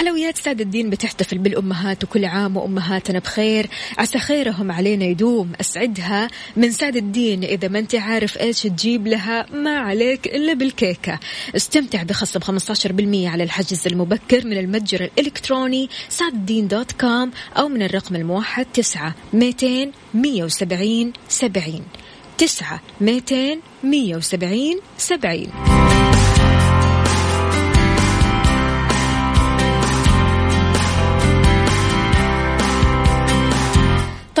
حلويات 0.03 0.37
سعد 0.37 0.61
الدين 0.61 0.89
بتحتفل 0.89 1.37
بالأمهات 1.37 2.03
وكل 2.03 2.25
عام 2.25 2.57
وأمهاتنا 2.57 3.19
بخير. 3.19 3.69
عسى 3.97 4.19
خيرهم 4.19 4.71
علينا 4.71 5.05
يدوم. 5.05 5.51
أسعدها 5.61 6.27
من 6.55 6.71
سعد 6.71 6.95
الدين. 6.95 7.43
إذا 7.43 7.67
ما 7.67 7.79
أنت 7.79 7.95
عارف 7.95 8.37
إيش 8.37 8.61
تجيب 8.61 9.07
لها 9.07 9.45
ما 9.53 9.77
عليك 9.77 10.27
إلا 10.27 10.53
بالكيكة. 10.53 11.19
استمتع 11.55 12.03
بخصم 12.03 12.39
15% 12.39 13.27
على 13.27 13.43
الحجز 13.43 13.87
المبكر 13.87 14.45
من 14.47 14.57
المتجر 14.57 15.01
الإلكتروني 15.03 15.89
سعد 16.09 16.33
الدين 16.33 16.67
دوت 16.67 16.91
كوم 16.91 17.31
أو 17.57 17.67
من 17.67 17.81
الرقم 17.81 18.15
الموحد 18.15 18.65
9 18.73 19.15
200 19.33 19.91
170 20.13 21.13
70 21.29 21.83
9 22.37 22.81
200 23.01 23.57
170 23.83 24.79
70 24.97 26.42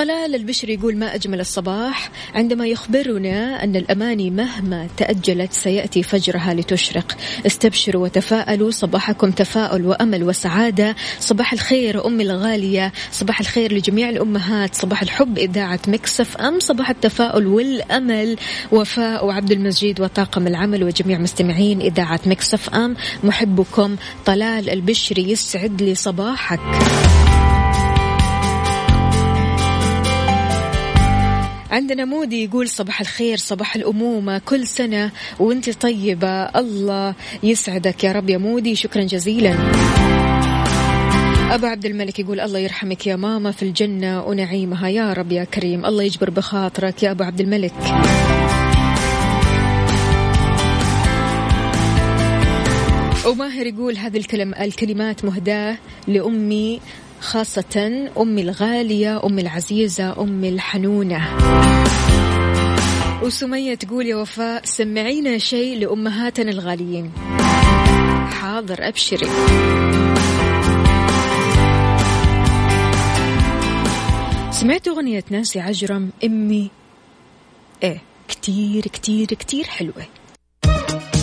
طلال 0.03 0.35
البشري 0.35 0.73
يقول 0.73 0.97
ما 0.97 1.15
أجمل 1.15 1.39
الصباح 1.39 2.11
عندما 2.35 2.67
يخبرنا 2.67 3.63
أن 3.63 3.75
الأماني 3.75 4.29
مهما 4.29 4.87
تأجلت 4.97 5.53
سيأتي 5.53 6.03
فجرها 6.03 6.53
لتشرق. 6.53 7.17
استبشروا 7.45 8.03
وتفاءلوا 8.03 8.71
صباحكم 8.71 9.31
تفاؤل 9.31 9.85
وأمل 9.85 10.23
وسعادة. 10.23 10.95
صباح 11.19 11.53
الخير 11.53 12.07
أمي 12.07 12.23
الغالية 12.23 12.91
صباح 13.11 13.39
الخير 13.39 13.73
لجميع 13.73 14.09
الأمهات 14.09 14.75
صباح 14.75 15.01
الحب 15.01 15.37
إذاعة 15.37 15.79
Mix 15.87 16.37
FM 16.37 16.59
صباح 16.59 16.89
التفاؤل 16.89 17.47
والأمل. 17.47 18.35
وفاء 18.71 19.25
وعبد 19.25 19.51
المجيد 19.51 20.01
وطاقم 20.01 20.47
العمل 20.47 20.83
وجميع 20.83 21.17
مستمعين 21.17 21.81
إذاعة 21.81 22.19
Mix 22.25 22.69
FM 22.69 22.95
محبكم 23.23 23.95
طلال 24.25 24.69
البشري 24.69 25.31
يسعد 25.31 25.81
لي 25.81 25.95
صباحك. 25.95 26.59
عندنا 31.73 32.05
مودي 32.05 32.43
يقول 32.43 32.69
صباح 32.69 33.01
الخير 33.01 33.37
صباح 33.37 33.75
الأمومة. 33.75 34.37
كل 34.45 34.67
سنة 34.67 35.11
وأنت 35.39 35.69
طيبة. 35.69 36.43
الله 36.43 37.15
يسعدك 37.43 38.03
يا 38.03 38.11
رب 38.11 38.29
يا 38.29 38.37
مودي. 38.37 38.75
شكرا 38.75 39.03
جزيلا. 39.03 39.55
أبو 41.51 41.65
عبد 41.65 41.85
الملك 41.85 42.19
يقول 42.19 42.39
الله 42.39 42.59
يرحمك 42.59 43.07
يا 43.07 43.15
ماما 43.15 43.51
في 43.51 43.63
الجنة 43.63 44.23
ونعيمها. 44.23 44.89
يا 44.89 45.13
رب 45.13 45.31
يا 45.31 45.43
كريم. 45.43 45.85
الله 45.85 46.03
يجبر 46.03 46.29
بخاطرك 46.29 47.03
يا 47.03 47.11
أبو 47.11 47.23
عبد 47.23 47.39
الملك. 47.41 47.73
وماهر 53.27 53.65
يقول 53.67 53.97
هذه 53.97 54.17
الكلم 54.17 54.53
الكلمات 54.53 55.25
مهداة 55.25 55.77
لأمي. 56.07 56.79
خاصة 57.23 58.09
أمي 58.17 58.41
الغالية 58.41 59.25
أمي 59.25 59.41
العزيزة 59.41 60.21
أمي 60.21 60.49
الحنونة. 60.49 61.27
وسمية 63.23 63.75
تقول 63.75 64.05
يا 64.05 64.15
وفاء 64.15 64.65
سمعينا 64.65 65.37
شيء 65.37 65.79
لأمهاتنا 65.79 66.51
الغاليين. 66.51 67.11
حاضر 68.41 68.87
أبشري. 68.87 69.27
سمعت 74.51 74.87
أغنية 74.87 75.23
نانسي 75.29 75.59
عجرم 75.59 76.09
أمي. 76.23 76.69
إيه 77.83 78.01
كتير 78.27 78.83
كتير 78.83 79.27
كتير 79.27 79.63
حلوة. 79.63 80.05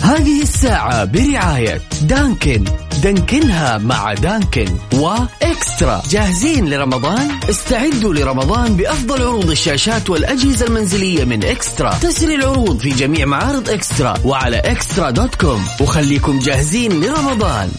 هذه 0.03 0.41
الساعة 0.41 1.05
برعاية 1.05 1.81
دانكن. 2.01 2.65
دانكنها 3.03 3.77
مع 3.77 4.13
دانكن 4.13 4.77
وإكسترا. 4.93 6.01
جاهزين 6.09 6.69
لرمضان؟ 6.69 7.39
استعدوا 7.49 8.13
لرمضان 8.13 8.75
بأفضل 8.75 9.21
عروض 9.21 9.49
الشاشات 9.49 10.09
والأجهزة 10.09 10.65
المنزلية 10.65 11.23
من 11.23 11.45
إكسترا. 11.45 11.93
تسري 11.93 12.35
العروض 12.35 12.79
في 12.79 12.89
جميع 12.89 13.25
معارض 13.25 13.69
إكسترا 13.69 14.13
وعلى 14.25 14.57
إكسترا 14.57 15.09
دوت 15.09 15.35
كوم. 15.35 15.65
وخليكم 15.81 16.39
جاهزين 16.39 17.03
لرمضان. 17.03 17.71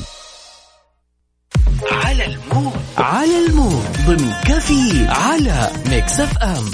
على 1.93 2.27
المود. 2.27 2.73
على 2.99 3.47
المود. 3.47 3.97
ضمن 4.07 4.33
كفي 4.45 5.07
على 5.09 5.71
ميكس 5.91 6.21
أف 6.21 6.39
أم. 6.39 6.71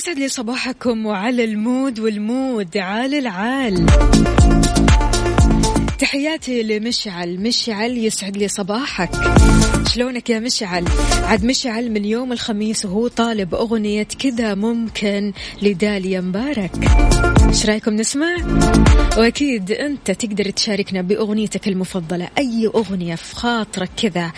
ويسعد 0.00 0.18
لي 0.18 0.28
صباحكم 0.28 1.06
وعلى 1.06 1.44
ال 1.44 1.55
mood 1.55 2.00
وال 2.00 2.25
mood 2.25 2.76
عال 2.76 3.14
العال. 3.14 3.86
تحياتي 5.98 6.62
لمشعل. 6.62 7.40
مشعل 7.40 7.98
يسعد 7.98 8.36
لي 8.36 8.48
صباحك. 8.48 9.10
شلونك 9.94 10.30
يا 10.30 10.38
مشعل؟ 10.38 10.84
عاد 11.22 11.44
مشعل 11.44 11.90
من 11.90 12.04
يوم 12.04 12.32
الخميس 12.32 12.84
وهو 12.84 13.08
طالب 13.08 13.54
أغنية 13.54 14.02
كذا 14.02 14.54
ممكن 14.54 15.32
لداليا 15.62 16.20
مبارك. 16.20 16.70
إيش 17.48 17.66
رأيكم 17.66 17.94
نسمع؟ 17.94 18.36
وأكيد 19.18 19.70
أنت 19.70 20.10
تقدر 20.10 20.50
تشاركنا 20.50 21.02
بأغنيتك 21.02 21.68
المفضلة. 21.68 22.28
أي 22.38 22.70
أغنية 22.74 23.14
في 23.14 23.34
خاطرك 23.36 23.90
كذا 23.96 24.32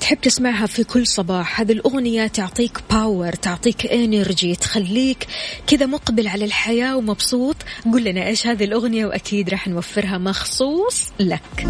تحب 0.00 0.20
تسمعها 0.20 0.66
في 0.66 0.84
كل 0.84 1.06
صباح؟ 1.06 1.60
هذه 1.60 1.72
الأغنية 1.72 2.26
تعطيك 2.26 2.78
power 2.90 3.32
تعطيك 3.32 3.86
energy 3.86 4.54
تخليك 4.54 5.26
كذا 5.66 5.86
مقبل 5.86 6.28
على 6.28 6.44
الحياة 6.44 6.96
ومبسوط. 6.96 7.56
قل 7.92 8.04
لنا 8.04 8.26
إيش 8.26 8.46
هذه 8.46 8.64
الأغنية 8.64 9.06
وأكيد 9.06 9.50
راح 9.50 9.68
نوفرها 9.68 10.18
مخصوص 10.18 11.08
لك. 11.20 11.66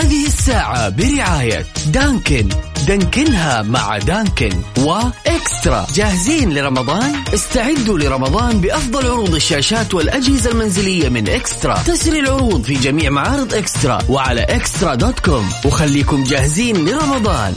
هذه 0.00 0.26
الساعة 0.26 0.88
برعاية 0.88 1.66
دانكن. 1.86 2.48
دانكنها 2.86 3.62
مع 3.62 3.98
دانكن 3.98 4.50
وإكسترا. 4.78 5.86
جاهزين 5.94 6.54
لرمضان؟ 6.54 7.14
استعدوا 7.34 7.98
لرمضان 7.98 8.60
بأفضل 8.60 9.06
عروض 9.06 9.34
الشاشات 9.34 9.94
والأجهزة 9.94 10.50
المنزلية 10.50 11.08
من 11.08 11.28
إكسترا. 11.28 11.74
تسري 11.74 12.20
العروض 12.20 12.62
في 12.62 12.74
جميع 12.74 13.10
معارض 13.10 13.54
إكسترا 13.54 13.98
وعلى 14.08 14.40
إكسترا 14.40 14.94
دوت 14.94 15.20
كوم. 15.20 15.50
وخليكم 15.64 16.24
جاهزين 16.24 16.88
لرمضان. 16.88 17.54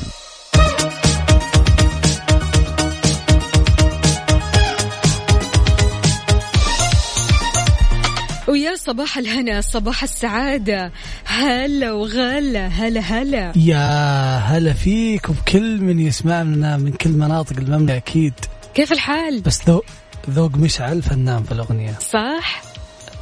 صباح 8.85 9.17
الهنا 9.17 9.61
صباح 9.61 10.03
السعادة. 10.03 10.91
هلا 11.25 11.91
وغلا 11.91 12.67
هلا 12.67 12.99
هلا. 12.99 13.53
يا 13.55 14.37
هلا 14.37 14.73
فيك 14.73 15.29
وبكل 15.29 15.81
من 15.81 15.99
يسمعنا 15.99 16.77
من 16.77 16.91
كل 16.91 17.09
مناطق 17.09 17.57
المملكة 17.57 17.97
أكيد. 17.97 18.33
كيف 18.73 18.91
الحال؟ 18.91 19.41
بس 19.41 19.69
ذوق 19.69 19.85
ذوق 20.29 20.55
مشعل 20.55 21.01
فنان 21.01 21.43
في 21.43 21.51
الأغنية. 21.51 21.93
صح؟ 21.99 22.61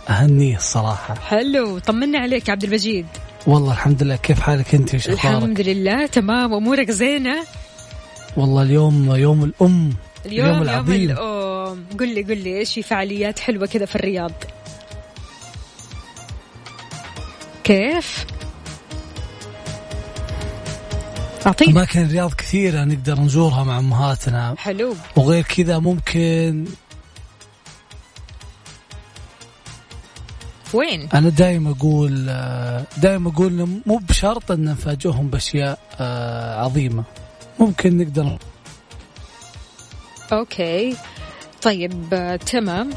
أهنيه 0.09 0.55
الصراحة. 0.55 1.15
حلو. 1.15 1.79
طمنا 1.79 2.19
عليك 2.19 2.49
عبد 2.49 2.63
المجيد. 2.63 3.05
والله 3.47 3.71
الحمد 3.71 4.03
لله. 4.03 4.15
كيف 4.15 4.39
حالك 4.39 4.75
أنت 4.75 4.95
وش 4.95 5.09
أخبارك؟ 5.09 5.35
الحمد 5.35 5.61
لله 5.61 6.05
تمام. 6.05 6.53
أمورك 6.53 6.91
زينة؟ 6.91 7.35
والله 8.37 8.61
اليوم 8.61 9.15
يوم 9.15 9.43
الأم 9.43 9.93
اليوم 10.25 10.45
اليوم 10.45 10.47
يوم 10.47 10.61
العظيم. 10.61 11.11
الأم. 11.11 11.85
قل 11.99 12.15
لي 12.15 12.21
قل 12.21 12.37
لي 12.37 12.59
إيش 12.59 12.73
في 12.73 12.81
فعاليات 12.81 13.39
حلوة 13.39 13.67
كذا 13.67 13.85
في 13.85 13.95
الرياض؟ 13.95 14.31
كيف؟ 17.63 18.25
اعطينا 21.45 21.71
أماكن 21.71 22.01
الرياض 22.01 22.33
كثيرة 22.33 22.83
نقدر 22.83 23.19
نزورها 23.19 23.63
مع 23.63 23.79
أمهاتنا. 23.79 24.55
حلو. 24.57 24.95
وغير 25.15 25.43
كذا 25.43 25.79
ممكن 25.79 26.65
وين؟ 30.73 31.09
أنا 31.13 31.29
دائما 31.29 31.71
أقول 31.71 32.25
دائما 32.97 33.29
أقول 33.29 33.81
مو 33.85 33.97
بشرط 33.97 34.51
أن 34.51 34.63
نفاجئهم 34.63 35.27
بأشياء 35.27 35.79
آه، 35.99 36.63
عظيمة. 36.63 37.03
ممكن 37.59 37.97
نقدر. 37.97 38.37
أوكي. 40.33 40.95
طيب 41.61 42.13
آه، 42.13 42.35
تمام. 42.35 42.89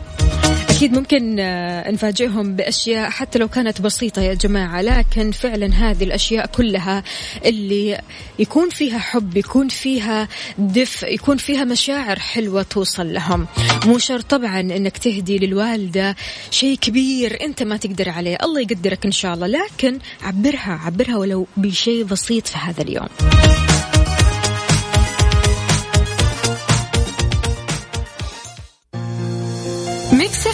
أكيد 0.85 0.99
ممكن 0.99 1.37
آه، 1.41 1.91
نفاجئهم 1.91 2.57
بأشياء 2.57 3.11
حتى 3.11 3.39
لو 3.39 3.49
كانت 3.49 3.81
بسيطة 3.81 4.23
يا 4.23 4.35
جماعة 4.35 4.83
لكن 4.83 5.31
فعلا 5.31 5.75
هذه 5.75 6.05
الأشياء 6.05 6.47
كلها 6.47 7.03
اللي 7.45 8.01
يكون 8.39 8.71
فيها 8.71 8.99
حب 8.99 9.37
يكون 9.37 9.69
فيها 9.69 10.29
دفء 10.59 11.15
يكون 11.15 11.37
فيها 11.37 11.65
مشاعر 11.65 12.19
حلوة 12.19 12.63
توصل 12.63 13.13
لهم. 13.13 13.47
مو 13.87 13.99
شرط 13.99 14.25
طبعا 14.31 14.61
أنك 14.61 14.99
تهدي 14.99 15.39
للوالدة 15.39 16.17
شيء 16.51 16.79
كبير 16.79 17.39
أنت 17.41 17.63
ما 17.63 17.77
تقدر 17.77 18.09
عليه 18.09 18.37
الله 18.43 18.61
يقدرك 18.61 19.05
إن 19.05 19.13
شاء 19.13 19.35
الله 19.35 19.47
لكن 19.47 19.99
عبرها 20.23 20.81
عبرها 20.85 21.17
ولو 21.17 21.47
بشيء 21.57 22.05
بسيط 22.05 22.47
في 22.47 22.59
هذا 22.59 22.83
اليوم. 22.83 23.09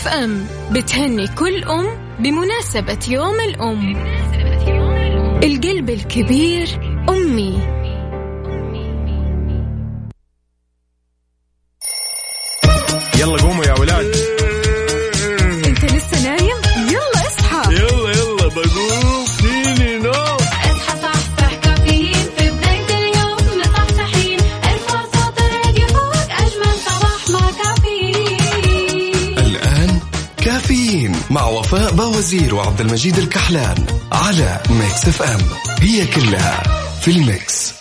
اف 0.00 0.08
ام 0.08 0.46
بتهني 0.72 1.26
كل 1.26 1.64
أم 1.64 1.86
بمناسبة 2.18 2.98
يوم 3.08 3.40
الأم. 3.40 3.96
القلب 5.44 5.90
الكبير 5.90 6.68
أمي. 7.08 7.60
يلا 13.20 13.42
قوموا 13.42 13.64
يا 13.64 13.80
ولاد. 13.80 14.16
وفاء 31.72 31.92
باوزير 31.92 32.54
وعبد 32.54 32.80
المجيد 32.80 33.18
الكحلان 33.18 33.86
على 34.12 34.60
Mix 34.70 35.08
FM. 35.08 35.40
هي 35.80 36.06
كلها 36.06 36.62
في 37.00 37.10
ال 37.10 37.24
Mix. 37.24 37.79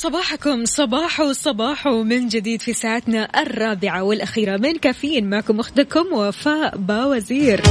صباحكم. 0.00 0.64
صباح 0.64 1.22
صباح 1.32 1.86
من 1.86 2.28
جديد 2.28 2.62
في 2.62 2.72
ساعتنا 2.72 3.42
الرابعة 3.42 4.02
والأخيرة. 4.02 4.56
من 4.56 4.78
كافيين 4.78 5.30
معكم 5.30 5.60
أختكم 5.60 6.12
وفاء 6.12 6.76
باوزير. 6.76 7.62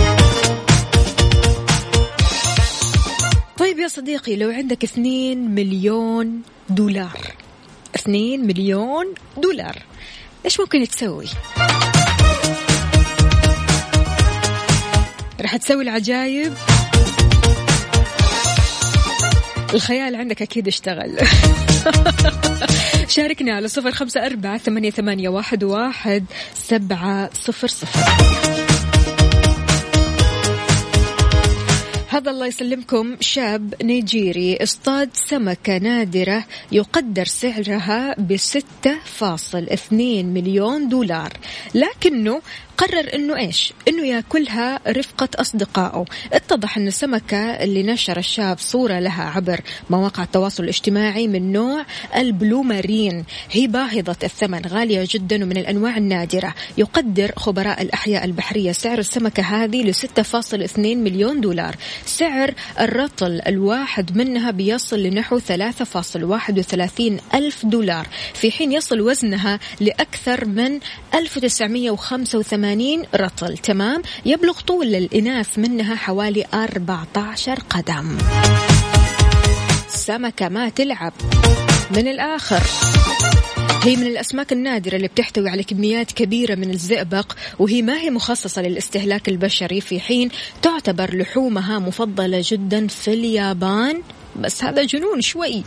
طيب 3.57 3.79
يا 3.79 3.87
صديقي 3.87 4.35
لو 4.35 4.49
عندك 4.49 4.83
اثنين 4.83 5.55
مليون 5.55 6.41
دولار 6.69 7.19
اثنين 7.95 8.47
مليون 8.47 9.13
دولار 9.37 9.77
إيش 10.45 10.59
ممكن 10.59 10.87
تسوي؟ 10.87 11.25
راح 15.41 15.55
تسوي 15.57 15.83
العجايب؟ 15.83 16.53
الخيال 19.73 20.15
عندك 20.15 20.41
أكيد 20.41 20.67
اشتغل. 20.67 21.17
شاركنا 23.15 23.53
على 23.55 23.67
صفر 23.67 23.91
خمسة 23.91 24.25
أربعة 24.25 24.57
ثمانية, 24.57 24.89
ثمانية 24.89 25.29
واحد, 25.29 25.63
واحد 25.63 26.25
سبعة 26.53 27.29
صفر 27.33 27.67
صفر. 27.67 27.99
هذا 32.09 32.31
الله 32.31 32.47
يسلمكم. 32.47 33.17
شاب 33.19 33.73
نيجيري 33.83 34.57
اصطاد 34.63 35.09
سمكة 35.13 35.77
نادرة 35.77 36.45
يقدر 36.71 37.25
سعرها 37.25 38.15
بستة 38.19 38.99
فاصل 39.05 39.63
اثنين 39.63 40.33
مليون 40.33 40.89
دولار. 40.89 41.33
لكنه 41.75 42.41
قرر 42.79 43.13
إنه 43.13 43.37
إيش؟ 43.37 43.73
إنه 43.87 44.07
ياكلها 44.07 44.79
رفقة 44.87 45.29
أصدقائه، 45.35 46.05
اتضح 46.33 46.77
ان 46.77 46.87
السمكة 46.87 47.37
اللي 47.37 47.83
نشر 47.83 48.17
الشاب 48.17 48.59
صورة 48.59 48.99
لها 48.99 49.23
عبر 49.23 49.61
مواقع 49.89 50.23
التواصل 50.23 50.63
الاجتماعي 50.63 51.27
من 51.27 51.51
نوع 51.51 51.85
البلو 52.15 52.61
مارين، 52.63 53.25
هي 53.51 53.67
باهظة 53.67 54.15
الثمن 54.23 54.61
غالية 54.65 55.07
جدا 55.11 55.43
ومن 55.43 55.57
الأنواع 55.57 55.97
النادرة، 55.97 56.55
يقدر 56.77 57.31
خبراء 57.37 57.81
الأحياء 57.81 58.25
البحرية 58.25 58.71
سعر 58.71 58.99
السمكة 58.99 59.43
هذه 59.43 59.83
ل 59.83 59.95
6.2 59.95 60.79
مليون 60.79 61.41
دولار، 61.41 61.75
سعر 62.05 62.53
الرطل 62.79 63.41
الواحد 63.47 64.17
منها 64.17 64.51
بيصل 64.51 64.99
لنحو 64.99 65.39
3.31 65.39 67.19
ألف 67.33 67.65
دولار. 67.65 68.07
في 68.33 68.51
حين 68.51 68.71
يصل 68.71 69.01
وزنها 69.01 69.59
لأكثر 69.79 70.45
من 70.45 70.79
1985 71.13 72.68
رطل. 73.15 73.57
تمام. 73.57 74.01
يبلغ 74.25 74.59
طول 74.61 74.95
الإناث 74.95 75.59
منها 75.59 75.95
حوالي 75.95 76.45
14 76.53 77.59
قدم. 77.69 78.17
سمكة 79.87 80.49
ما 80.49 80.69
تلعب. 80.69 81.13
من 81.91 82.07
الآخر. 82.07 82.61
هي 83.83 83.95
من 83.95 84.07
الأسماك 84.07 84.53
النادرة 84.53 84.95
اللي 84.95 85.07
بتحتوي 85.07 85.49
على 85.49 85.63
كميات 85.63 86.11
كبيرة 86.11 86.55
من 86.55 86.71
الزئبق 86.71 87.33
وهي 87.59 87.81
ما 87.81 87.99
هي 87.99 88.09
مخصصة 88.09 88.61
للاستهلاك 88.61 89.29
البشري 89.29 89.81
في 89.81 89.99
حين 89.99 90.29
تعتبر 90.61 91.17
لحومها 91.17 91.79
مفضلة 91.79 92.41
جدا 92.43 92.87
في 92.87 93.13
اليابان. 93.13 94.01
بس 94.39 94.63
هذا 94.63 94.83
جنون 94.83 95.21
شوي. 95.21 95.63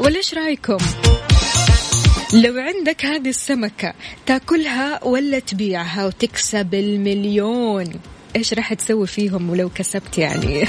وليش 0.00 0.34
رأيكم؟ 0.34 0.78
لو 2.32 2.58
عندك 2.58 3.04
هذه 3.04 3.28
السمكة 3.28 3.94
تاكلها 4.26 5.04
ولا 5.04 5.38
تبيعها 5.38 6.06
وتكسب 6.06 6.74
المليون 6.74 7.92
إيش 8.36 8.54
راح 8.54 8.74
تسوي 8.74 9.06
فيهم 9.06 9.50
ولو 9.50 9.68
كسبت 9.68 10.18
يعني؟ 10.18 10.64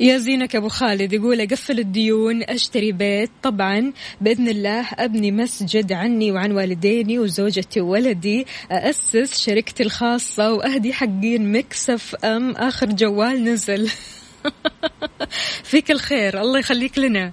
يا 0.00 0.18
زينك 0.18 0.56
أبو 0.56 0.68
خالد 0.68 1.12
يقول 1.12 1.40
أقفل 1.40 1.78
الديون 1.78 2.42
أشتري 2.42 2.92
بيت. 2.92 3.30
طبعا 3.42 3.92
بإذن 4.20 4.48
الله 4.48 4.86
أبني 4.98 5.32
مسجد 5.32 5.92
عني 5.92 6.32
وعن 6.32 6.52
والديني 6.52 7.18
وزوجتي 7.18 7.80
وولدي 7.80 8.46
اسس 8.70 9.38
شركتي 9.38 9.82
الخاصة 9.82 10.52
وأهدي 10.52 10.92
حقين 10.92 11.52
Mix 11.52 12.14
FM 12.24 12.50
آخر 12.56 12.86
جوال 12.86 13.44
نزل. 13.44 13.90
فيك 15.70 15.90
الخير. 15.90 16.40
الله 16.40 16.58
يخليك 16.58 16.98
لنا. 16.98 17.32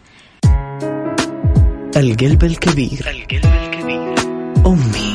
القلب 1.98 2.44
الكبير. 2.44 3.10
القلب 3.10 3.54
الكبير. 3.64 4.20
أمي. 4.68 4.68
أمي 4.68 5.07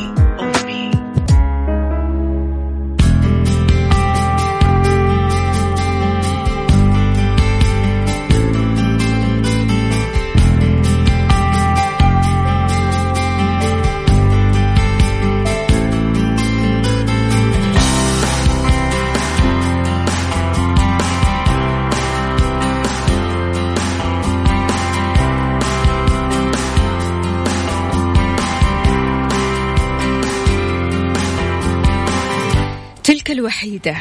الوحيدة. 33.33 33.95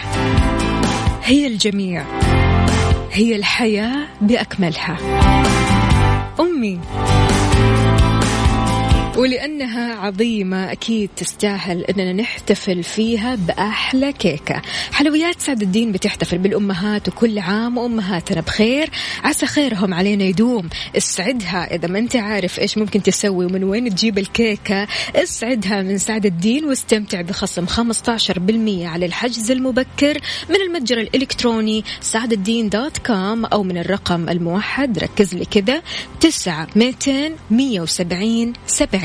هي 1.25 1.47
الجميع. 1.47 2.05
هي 3.13 3.37
الحياة 3.37 4.07
بأكملها. 4.21 4.97
أمي. 6.41 6.81
ولأنها 9.17 9.95
عظيمة 9.95 10.73
أكيد 10.73 11.11
تستاهل 11.17 11.85
أننا 11.85 12.13
نحتفل 12.13 12.83
فيها 12.83 13.35
بأحلى 13.35 14.13
كيكة. 14.13 14.63
حلويات 14.93 15.41
سعد 15.41 15.63
الدين 15.63 15.93
بتحتفل 15.93 16.39
بالأمهات 16.39 17.09
وكل 17.09 17.39
عام 17.39 17.79
وأمهاتنا 17.79 18.41
بخير. 18.41 18.91
عسى 19.25 19.47
خيرهم 19.47 19.95
علينا 19.95 20.25
يدوم. 20.25 20.69
اسعدها 20.97 21.75
إذا 21.75 21.89
ما 21.89 21.99
أنت 21.99 22.17
عارف 22.17 22.59
إيش 22.61 22.79
ممكن 22.79 23.03
تسوي 23.03 23.47
ومن 23.47 23.65
وين 23.65 23.95
تجيب 23.95 24.19
الكيكة. 24.19 24.87
اسعدها 25.17 25.83
من 25.83 25.99
سعد 25.99 26.27
الدين 26.27 26.65
واستمتع 26.65 27.21
بخصم 27.21 27.67
15% 27.67 28.87
على 28.87 29.07
الحجز 29.07 29.51
المبكر 29.51 30.19
من 30.51 30.57
المتجر 30.57 30.99
الإلكتروني 30.99 31.85
سعد 32.01 32.33
الدين 32.33 32.69
دوت 32.69 32.99
كوم 32.99 33.45
أو 33.45 33.63
من 33.63 33.79
الرقم 33.79 34.29
الموحد. 34.29 34.99
ركز 34.99 35.35
لي 35.35 35.45
كذا 35.45 35.83
9 36.21 36.67
200 36.77 37.33
170 37.51 38.53
70 38.67 39.02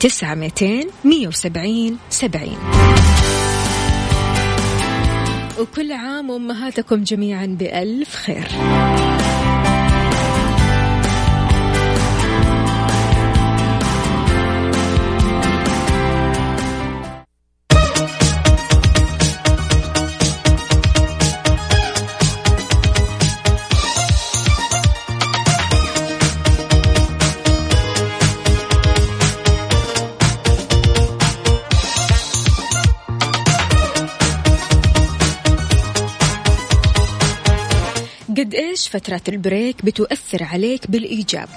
9 0.00 0.34
200 0.34 0.86
170 1.04 1.98
70 2.10 2.56
وكل 5.60 5.92
عام 5.92 6.30
وأمهاتكم 6.30 7.02
جميعا 7.02 7.46
بألف 7.46 8.14
خير. 8.14 8.48
فترات 38.88 39.28
ال 39.28 39.37
break 39.37 39.84
بتؤثر 39.84 40.44
عليك 40.44 40.90
بالإيجاب. 40.90 41.48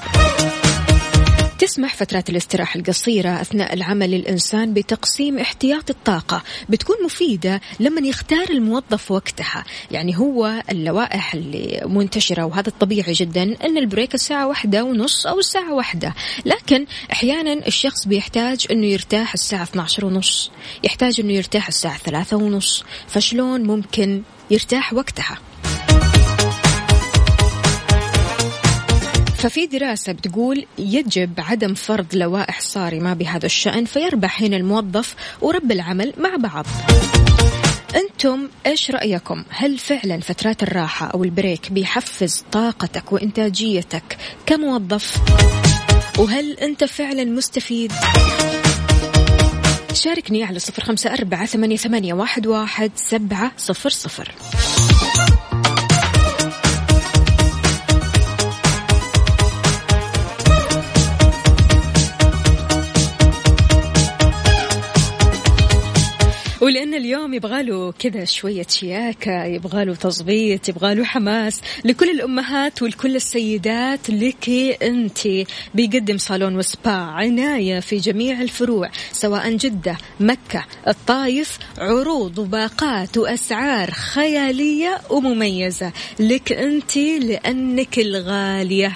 تسمح 1.60 1.96
فترات 1.96 2.30
الاستراحة 2.30 2.80
القصيرة 2.80 3.42
أثناء 3.42 3.74
العمل 3.74 4.12
للإنسان 4.12 4.74
بتقسيم 4.74 5.40
احتياط 5.40 5.90
الطاقة. 5.90 6.44
بتكون 6.70 6.96
مفيدة 7.06 7.62
لما 7.80 8.08
يختار 8.08 8.50
الموظف 8.50 9.12
وقتها. 9.12 9.64
يعني 9.92 10.18
هو 10.18 10.64
اللوائح 10.72 11.34
اللي 11.34 11.82
منتشرة 11.86 12.46
وهذا 12.46 12.70
الطبيعي 12.70 13.14
جدا 13.14 13.44
أن 13.44 13.78
ال 13.78 13.84
break 13.84 14.14
الساعة 14.16 14.48
واحدة 14.48 14.84
ونص 14.84 15.28
أو 15.28 15.40
الساعة 15.40 15.74
واحدة. 15.74 16.14
لكن 16.46 16.86
أحيانا 17.12 17.68
الشخص 17.68 18.08
بيحتاج 18.08 18.68
أنه 18.72 18.86
يرتاح 18.86 19.34
الساعة 19.34 19.64
12 19.64 20.06
ونص. 20.06 20.52
يحتاج 20.84 21.20
أنه 21.20 21.34
يرتاح 21.34 21.68
الساعة 21.68 21.98
ثلاثة 21.98 22.38
ونص. 22.38 22.84
فشلون 23.08 23.64
ممكن 23.64 24.22
يرتاح 24.52 24.94
وقتها؟ 24.94 25.38
ففي 29.42 29.66
دراسة 29.66 30.12
بتقول 30.12 30.66
يجب 30.78 31.34
عدم 31.38 31.74
فرض 31.74 32.06
لوائح 32.14 32.62
صارمة 32.62 33.14
بهذا 33.14 33.46
الشأن 33.46 33.86
فيربح 33.86 34.42
هنا 34.42 34.58
الموظف 34.58 35.16
ورب 35.42 35.72
العمل 35.72 36.14
مع 36.18 36.36
بعض. 36.36 36.66
أنتم 37.96 38.48
إيش 38.66 38.92
رأيكم؟ 38.92 39.44
هل 39.50 39.78
فعلا 39.78 40.20
فترات 40.20 40.64
الراحة 40.64 41.08
أو 41.08 41.24
البريك 41.24 41.72
بيحفز 41.72 42.44
طاقتك 42.52 43.12
وإنتاجيتك 43.12 44.18
كموظف؟ 44.46 45.18
وهل 46.20 46.52
أنت 46.52 46.84
فعلا 46.84 47.26
مستفيد؟ 47.26 47.92
شاركني 49.94 50.44
على 50.44 50.60
صفر 50.60 50.84
خمسة 50.84 51.14
أربعة 51.14 51.46
ثمانية, 51.46 51.78
ثمانية 51.78 52.14
واحد, 52.14 52.48
واحد 52.48 52.92
سبعة 52.96 53.52
صفر 53.58 53.90
صفر. 53.90 54.32
ولأن 66.92 67.04
اليوم 67.04 67.34
يبغاله 67.34 67.92
كذا 68.00 68.26
شوية 68.26 68.66
شياكة 68.70 69.44
يبغاله 69.44 69.96
تظبيط 69.96 70.70
يبغاله 70.70 71.04
حماس 71.04 71.62
لكل 71.86 72.10
الأمهات 72.10 72.82
ولكل 72.82 73.16
السيدات 73.16 74.10
لك 74.10 74.50
أنت 74.84 75.20
بيقدم 75.76 76.18
صالون 76.18 76.56
وسبا 76.56 76.92
عناية 76.92 77.80
في 77.80 77.98
جميع 77.98 78.42
الفروع 78.42 78.90
سواء 79.12 79.56
جدة 79.56 79.98
مكة 80.20 80.66
الطايف 80.88 81.60
عروض 81.78 82.38
وباقات 82.38 83.18
وأسعار 83.18 83.92
خيالية 83.92 85.02
ومميزة 85.10 85.92
لك 86.20 86.52
أنت 86.52 86.98
لأنك 86.98 88.00
الغالية. 88.00 88.94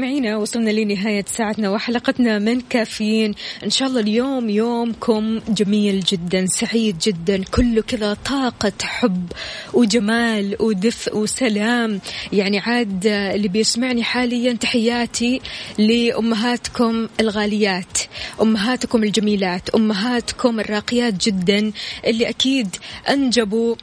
مستمعينا 0.00 0.36
وصلنا 0.36 0.70
لنهاية 0.70 1.24
ساعتنا 1.28 1.70
وحلقتنا 1.70 2.38
من 2.38 2.60
كافيين. 2.60 3.34
إن 3.64 3.70
شاء 3.70 3.88
الله 3.88 4.00
اليوم 4.00 4.50
يومكم 4.50 5.40
جميل 5.48 6.00
جدا 6.00 6.46
سعيد 6.46 6.98
جدا 6.98 7.44
كله 7.44 7.82
كذا 7.82 8.16
طاقة 8.24 8.72
حب 8.82 9.32
وجمال 9.72 10.56
ودفء 10.60 11.16
وسلام. 11.16 12.00
يعني 12.32 12.58
عاد 12.58 13.06
اللي 13.06 13.48
بيسمعني 13.48 14.02
حاليا 14.02 14.52
تحياتي 14.52 15.40
لأمهاتكم 15.78 17.08
الغاليات 17.20 17.98
أمهاتكم 18.42 19.02
الجميلات 19.02 19.70
أمهاتكم 19.70 20.60
الراقيات 20.60 21.14
جدا 21.26 21.72
اللي 22.06 22.28
أكيد 22.28 22.76
أنجبوا 23.08 23.76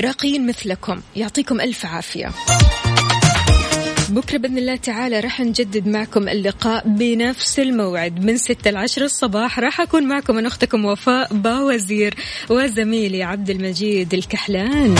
راقيين 0.00 0.46
مثلكم. 0.46 1.00
يعطيكم 1.16 1.60
ألف 1.60 1.86
عافية. 1.86 2.30
بكرة 4.12 4.38
بإذن 4.38 4.58
الله 4.58 4.76
تعالى 4.76 5.20
راح 5.20 5.40
نجدد 5.40 5.88
معكم 5.88 6.28
اللقاء 6.28 6.88
بنفس 6.88 7.58
الموعد. 7.58 8.24
من 8.24 8.36
ستة 8.36 8.70
لعشر 8.70 9.02
الصباح 9.02 9.58
راح 9.58 9.80
أكون 9.80 10.08
معكم 10.08 10.38
أنا 10.38 10.48
أختكم 10.48 10.84
وفاء 10.84 11.34
باوزير 11.34 12.14
وزميلي 12.50 13.22
عبد 13.22 13.50
المجيد 13.50 14.14
الكحلان. 14.14 14.94